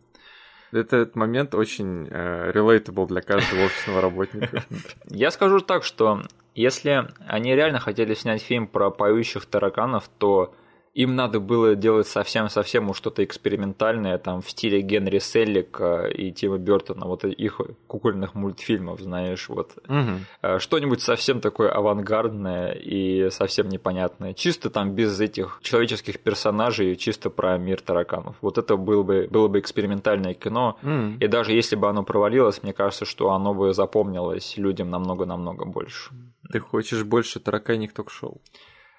[0.70, 4.64] Этот момент очень э, relatable для каждого офисного работника.
[5.07, 6.24] Я скажу так, что
[6.55, 10.55] если они реально хотели снять фильм про поющих тараканов, то
[10.99, 17.07] им надо было делать совсем-совсем что-то экспериментальное, там, в стиле Генри Селлика и Тима Бертона,
[17.07, 19.78] вот их кукольных мультфильмов, знаешь, вот.
[19.88, 20.59] Угу.
[20.59, 24.34] Что-нибудь совсем такое авангардное и совсем непонятное.
[24.34, 28.34] Чисто там без этих человеческих персонажей, чисто про мир тараканов.
[28.40, 31.16] Вот это было бы, было бы экспериментальное кино, М.
[31.20, 36.11] и даже если бы оно провалилось, мне кажется, что оно бы запомнилось людям намного-намного больше.
[36.53, 38.40] Ты хочешь больше тараканик ток-шоу?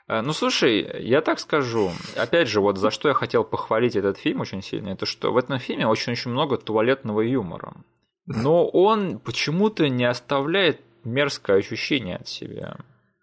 [0.09, 1.91] Э, Ну, слушай, я так скажу.
[2.17, 5.37] Опять же, вот за что я хотел похвалить этот фильм очень сильно, это что в
[5.37, 7.73] этом фильме очень-очень много туалетного юмора.
[8.25, 12.77] Но он почему-то не оставляет мерзкое ощущение от себя.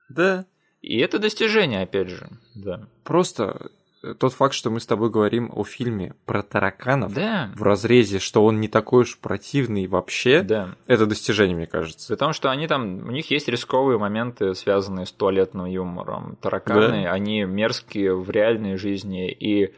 [0.09, 0.47] Да.
[0.81, 2.29] И это достижение, опять же.
[2.55, 2.89] Да.
[3.05, 3.71] Просто
[4.19, 7.51] тот факт, что мы с тобой говорим о фильме про тараканов Да.
[7.57, 10.75] в разрезе, что он не такой уж противный вообще, Да.
[10.87, 12.13] это достижение, мне кажется.
[12.15, 16.37] Потому что они там, у них есть рисковые моменты, связанные с туалетным юмором.
[16.41, 17.13] Тараканы, Да.
[17.13, 19.75] они мерзкие в реальной жизни, и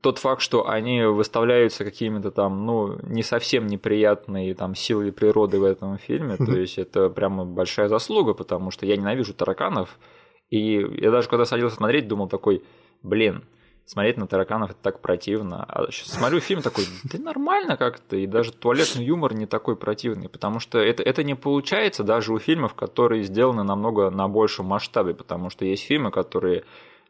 [0.00, 5.64] тот факт, что они выставляются какими-то там, ну, не совсем неприятные там силой природы в
[5.64, 9.98] этом фильме, то есть это прямо большая заслуга, потому что я ненавижу тараканов,
[10.50, 12.62] и я даже когда садился смотреть, думал такой,
[13.02, 13.44] блин,
[13.84, 15.64] смотреть на тараканов это так противно.
[15.64, 20.28] А сейчас смотрю фильм такой, да нормально как-то, и даже туалетный юмор не такой противный,
[20.28, 25.14] потому что это, это не получается даже у фильмов, которые сделаны намного на большем масштабе,
[25.14, 26.64] потому что есть фильмы, которые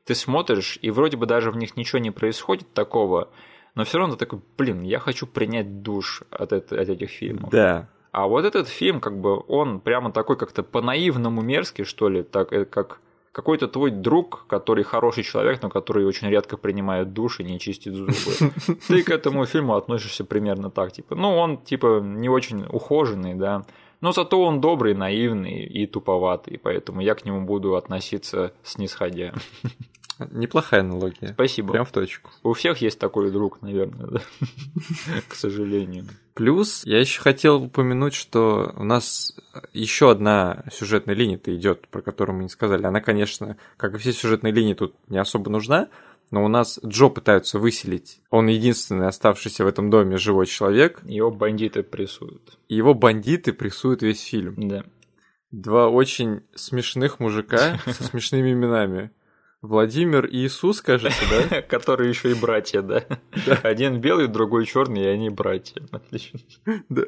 [0.04, 3.28] ты смотришь, и вроде бы даже в них ничего не происходит такого,
[3.74, 7.50] но все равно ты такой, блин, я хочу принять душ от, это- от этих фильмов.
[7.50, 7.88] Да.
[8.10, 12.52] А вот этот фильм, как бы, он прямо такой как-то по-наивному мерзкий, что ли, так,
[12.52, 13.00] э, как
[13.32, 17.94] какой-то твой друг, который хороший человек, но который очень редко принимает душ и не чистит
[17.94, 18.12] зубы.
[18.88, 23.64] Ты к этому фильму относишься примерно так, типа, ну, он, типа, не очень ухоженный, да,
[24.00, 29.34] но зато он добрый, наивный и туповатый, поэтому я к нему буду относиться снисходя.
[30.30, 31.28] Неплохая аналогия.
[31.28, 31.72] Спасибо.
[31.72, 32.30] Прям в точку.
[32.42, 34.20] У всех есть такой друг, наверное, да?
[35.28, 36.06] К сожалению.
[36.38, 39.34] Плюс я еще хотел упомянуть, что у нас
[39.72, 42.86] еще одна сюжетная линия-то идет, про которую мы не сказали.
[42.86, 45.88] Она, конечно, как и все сюжетные линии, тут не особо нужна,
[46.30, 48.20] но у нас Джо пытаются выселить.
[48.30, 52.56] Он единственный оставшийся в этом доме живой человек, Его бандиты прессуют.
[52.68, 54.68] его бандиты прессуют весь фильм.
[54.68, 54.84] Да.
[55.50, 59.10] Два очень смешных мужика со смешными именами.
[59.60, 61.62] Владимир и Иисус, кажется, да?
[61.68, 63.04] Которые еще и братья, да?
[63.62, 65.82] Один белый, другой черный, и они братья.
[65.90, 66.38] Отлично.
[66.88, 67.02] Да.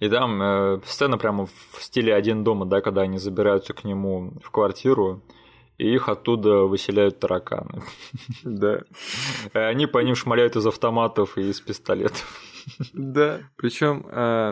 [0.00, 4.32] И там э, сцена прямо в стиле один дома, да, когда они забираются к нему
[4.42, 5.22] в квартиру,
[5.78, 7.82] и их оттуда выселяют тараканы.
[8.42, 8.80] Да.
[9.52, 12.42] Они по ним шмаляют из автоматов и из пистолетов.
[12.92, 13.40] Да.
[13.56, 14.04] Причем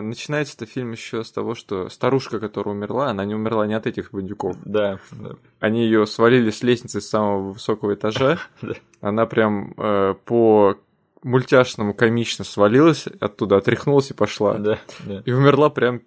[0.07, 3.87] начинается этот фильм еще с того, что старушка, которая умерла, она не умерла не от
[3.87, 4.55] этих бандюков.
[4.63, 5.31] Да, да.
[5.59, 8.37] Они ее свалили с лестницы с самого высокого этажа.
[8.61, 8.73] Да.
[9.01, 10.75] Она прям э, по
[11.21, 14.55] мультяшному комично свалилась оттуда, отряхнулась и пошла.
[14.55, 15.21] да, да.
[15.25, 16.01] И умерла прям,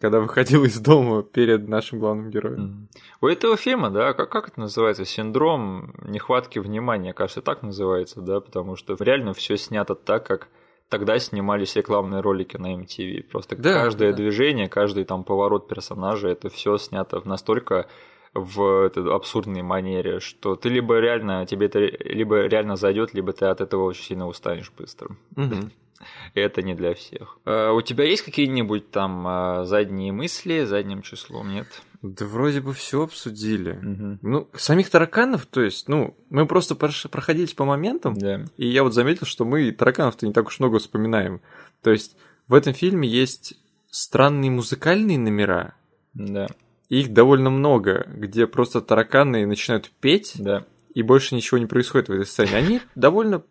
[0.00, 2.88] когда выходила из дома перед нашим главным героем.
[3.20, 5.04] У этого фильма, да, как, как это называется?
[5.04, 10.48] Синдром нехватки внимания, кажется, так называется, да, потому что реально все снято так, как
[10.90, 13.22] тогда снимались рекламные ролики на MTV.
[13.22, 14.16] Просто Да, каждое да.
[14.18, 17.86] движение, каждый там поворот персонажа, это все снято в настолько
[18.34, 23.46] в этой абсурдной манере, что ты либо реально, тебе это либо реально зайдет, либо ты
[23.46, 25.16] от этого очень сильно устанешь быстро.
[26.34, 27.38] И это не для всех.
[27.44, 31.66] Э, У тебя есть какие-нибудь там э, задние мысли задним числом, нет?
[32.02, 33.72] Да вроде бы все обсудили.
[33.72, 34.18] Мгм.
[34.22, 38.44] Ну, самих тараканов, то есть, ну, мы просто проходились по моментам, Да.
[38.56, 41.42] и я вот заметил, что мы тараканов-то не так уж много вспоминаем.
[41.82, 42.16] То есть,
[42.48, 43.54] в этом фильме есть
[43.90, 45.74] странные музыкальные номера,
[46.14, 46.48] Да,
[46.88, 50.64] их довольно много, где просто тараканы начинают петь, да.
[50.94, 52.56] и больше ничего не происходит в этой сцене.
[52.56, 53.42] Они довольно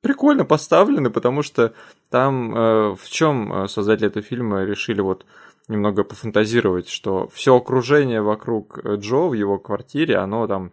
[0.00, 1.74] прикольно поставлены, потому что
[2.10, 5.24] там э, в чем создатели этого фильма решили вот
[5.72, 10.72] немного пофантазировать, что все окружение вокруг э, Джо в его квартире, оно там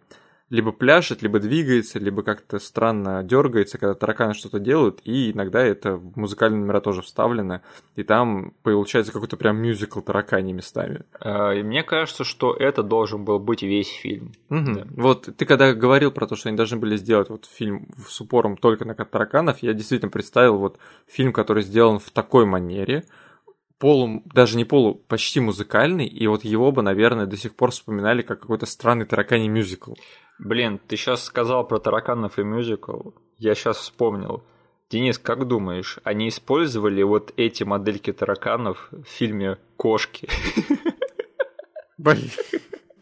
[0.50, 5.94] либо пляшет, либо двигается, либо как-то странно дергается, когда тараканы что-то делают, и иногда это
[5.96, 7.60] в музыкальные номера тоже вставлено,
[7.94, 11.04] и там получается какой-то прям мюзикл таракани местами.
[11.20, 14.32] Э, И мне кажется, что это должен был быть весь фильм.
[14.48, 14.74] Мгм.
[14.74, 14.86] Да.
[14.96, 18.56] Вот ты когда говорил про то, что они должны были сделать вот фильм с упором
[18.56, 23.04] только на тараканов, я действительно представил вот фильм, который сделан в такой манере,
[23.80, 28.22] полу, даже не полу, почти музыкальный, и вот его бы, наверное, до сих пор вспоминали
[28.22, 29.94] как какой-то странный тараканий мюзикл.
[30.38, 33.10] Блин, ты сейчас сказал про тараканов и мюзикл.
[33.38, 34.44] Я сейчас вспомнил.
[34.90, 40.28] Денис, как думаешь, они использовали вот эти модельки тараканов в фильме «Кошки»?
[41.98, 42.30] Блин.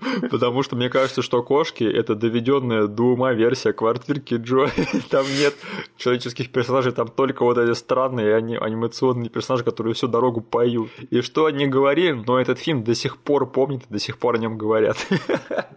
[0.31, 4.69] Потому что мне кажется, что кошки это доведенная до ума версия квартирки Джо.
[5.11, 5.55] Там нет
[5.97, 10.91] человеческих персонажей, там только вот эти странные анимационные персонажи, которые всю дорогу поют.
[11.11, 14.39] И что они говорили, но этот фильм до сих пор помнит, до сих пор о
[14.39, 14.97] нем говорят.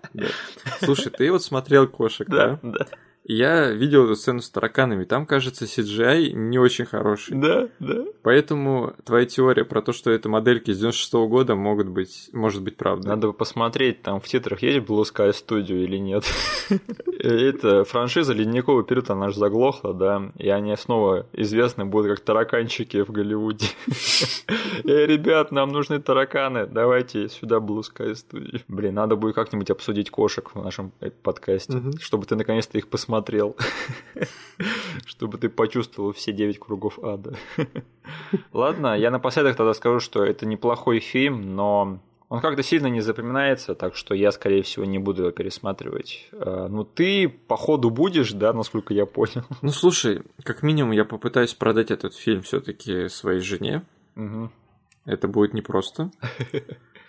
[0.84, 2.60] Слушай, ты вот смотрел кошек, да?
[2.62, 2.88] Да, да.
[3.24, 7.38] Я видел эту сцену с тараканами, там, кажется, CGI не очень хороший.
[7.38, 8.06] Да, да.
[8.24, 12.64] Поэтому твоя теория про то, что это модельки с 96 -го года могут быть, может
[12.64, 13.10] быть правдой.
[13.10, 16.24] Надо посмотреть, там в титрах есть Blue Sky Studio или нет.
[17.20, 23.04] Это франшиза «Ледниковый период», она же заглохла, да, и они снова известны будут как тараканчики
[23.04, 23.68] в Голливуде.
[24.84, 28.62] Эй, ребят, нам нужны тараканы, давайте сюда Blue Sky Studio.
[28.68, 30.92] Блин, надо будет как-нибудь обсудить кошек в нашем
[31.22, 33.58] подкасте, чтобы ты наконец-то их посмотрел посмотрел,
[35.06, 37.36] чтобы ты почувствовал все девять кругов ада.
[38.54, 42.00] Ладно, я напоследок тогда скажу, что это неплохой фильм, но
[42.30, 46.30] он как-то сильно не запоминается, так что я, скорее всего, не буду его пересматривать.
[46.32, 49.44] А, ну, ты, походу, будешь, да, насколько я понял.
[49.62, 53.84] Ну, слушай, как минимум я попытаюсь продать этот фильм все таки своей жене.
[54.16, 54.50] Угу.
[55.06, 56.12] Это будет непросто.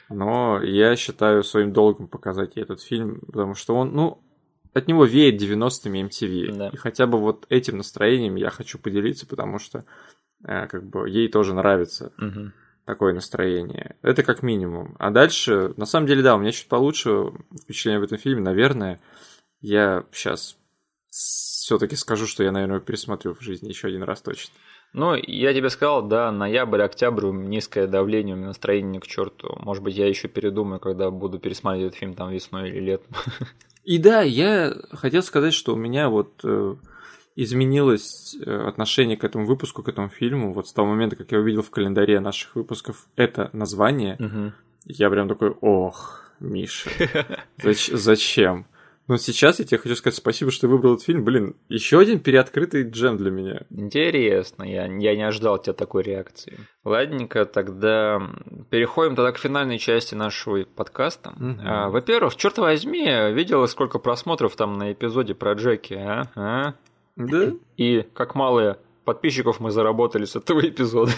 [0.09, 4.19] Но я считаю своим долгом показать ей этот фильм, потому что он, ну,
[4.75, 6.57] от него веет 90-ми MTV.
[6.57, 6.69] Да.
[6.69, 9.85] И хотя бы вот этим настроением я хочу поделиться, потому что
[10.45, 12.53] э, как бы ей тоже нравится угу.
[12.85, 13.97] такое настроение.
[14.03, 14.97] Это как минимум.
[14.99, 18.41] А дальше, на самом деле, да, у меня чуть получше впечатление в этом фильме.
[18.41, 19.01] Наверное,
[19.61, 20.57] я сейчас
[21.11, 24.55] все-таки скажу, что я, наверное, пересмотрю в жизни еще один раз точно.
[24.95, 29.57] Ну, я тебе сказал, да, ноябрь, октябрь, низкое давление, у меня настроение к черту.
[29.61, 33.15] Может быть, я еще передумаю, когда буду пересматривать этот фильм там весной или летом.
[33.85, 36.77] И да, я хотел сказать, что у меня вот э,
[37.35, 40.53] изменилось э, отношение к этому выпуску, к этому фильму.
[40.53, 44.53] Вот с того момента, как я увидел в календаре наших выпусков это название, угу.
[44.85, 46.91] я прям такой, ох, Миша,
[47.63, 48.67] зач- зачем?
[49.09, 51.25] Но сейчас я тебе хочу сказать спасибо, что ты выбрал этот фильм.
[51.25, 53.63] Блин, еще один переоткрытый джем для меня.
[53.71, 56.59] Интересно, я, я не ожидал от тебя такой реакции.
[56.85, 58.21] Ладненько, тогда
[58.71, 61.31] переходим тогда к финальной части нашего подкаста.
[61.31, 61.61] Угу.
[61.65, 66.31] А, во-первых, черт возьми, видела, сколько просмотров там на эпизоде про Джеки, а?
[66.37, 66.75] а?
[67.17, 67.53] Да?
[67.77, 71.13] И как малые подписчиков мы заработали с этого эпизода.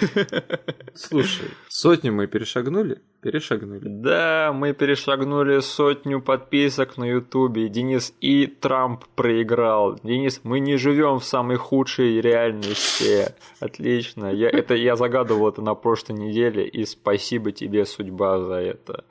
[0.95, 3.01] Слушай, сотню мы перешагнули?
[3.21, 3.83] Перешагнули.
[3.85, 7.69] Да, мы перешагнули сотню подписок на Ютубе.
[7.69, 9.99] Денис и Трамп проиграл.
[10.03, 13.35] Денис, мы не живем в самой худшей реальности.
[13.61, 14.27] Отлично.
[14.27, 19.05] Я, это, я загадывал это на прошлой неделе, и спасибо тебе, судьба, за это.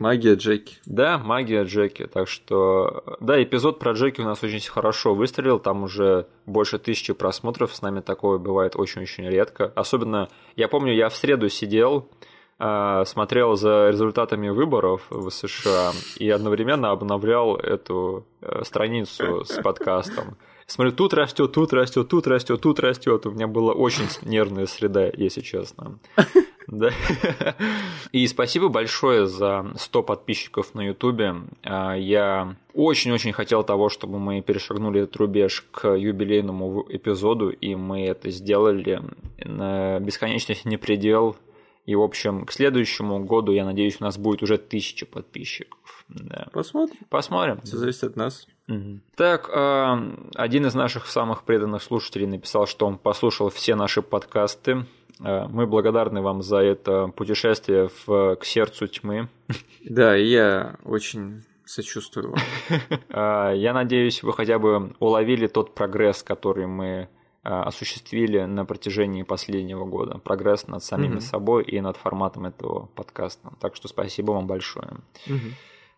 [0.00, 0.78] Магия Джеки.
[0.86, 2.06] Да, магия Джеки.
[2.06, 5.58] Так что, да, эпизод про Джеки у нас очень хорошо выстрелил.
[5.58, 7.74] Там уже больше тысячи просмотров.
[7.74, 9.70] С нами такое бывает очень-очень редко.
[9.76, 12.08] Особенно, я помню, я в среду сидел,
[12.58, 20.38] а, смотрел за результатами выборов в США и одновременно обновлял эту э, страницу с подкастом.
[20.70, 23.26] Смотрю, тут растет, тут растет, тут растет, тут растет.
[23.26, 25.98] У меня была очень нервная среда, если честно.
[26.68, 26.90] Да.
[28.12, 31.34] И спасибо большое за 100 подписчиков на Ютубе.
[31.64, 38.06] А, я очень-очень хотел того, чтобы мы перешагнули этот рубеж к юбилейному эпизоду, и мы
[38.06, 39.02] это сделали.
[39.38, 41.34] Бесконечность не предел.
[41.90, 46.04] И, в общем, к следующему году, я надеюсь, у нас будет уже тысяча подписчиков.
[46.08, 46.46] Да.
[46.52, 46.98] Посмотрим.
[47.08, 47.60] Посмотрим.
[47.64, 48.46] Все зависит от нас.
[48.68, 49.00] Угу.
[49.16, 50.00] Так, а,
[50.36, 54.86] один из наших самых преданных слушателей написал, что он послушал все наши подкасты.
[55.18, 59.28] А, мы благодарны вам за это путешествие в, к сердцу тьмы.
[59.82, 62.40] Да, я очень сочувствую вам.
[63.08, 67.08] А, я надеюсь, вы хотя бы уловили тот прогресс, который мы
[67.42, 70.18] осуществили на протяжении последнего года.
[70.18, 73.52] Прогресс над самими mm собой и над форматом этого подкаста.
[73.60, 74.98] Так что спасибо вам большое.
[75.26, 75.52] mm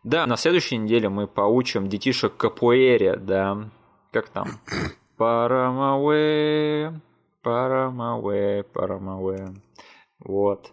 [0.05, 3.71] Да, на следующей неделе мы поучим детишек капуэре, да.
[4.13, 4.49] Как там?
[5.17, 6.93] Парамауэ,
[7.43, 9.55] парамауэ, парамауэ.
[10.19, 10.73] Вот.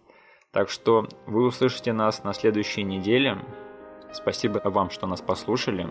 [0.52, 3.38] Так что вы услышите нас на следующей неделе.
[4.12, 5.88] Спасибо вам, что нас послушали.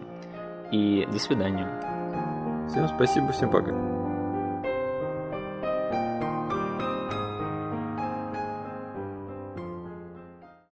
[0.73, 1.67] И до свидания.
[2.69, 3.98] Всем спасибо, всем пока.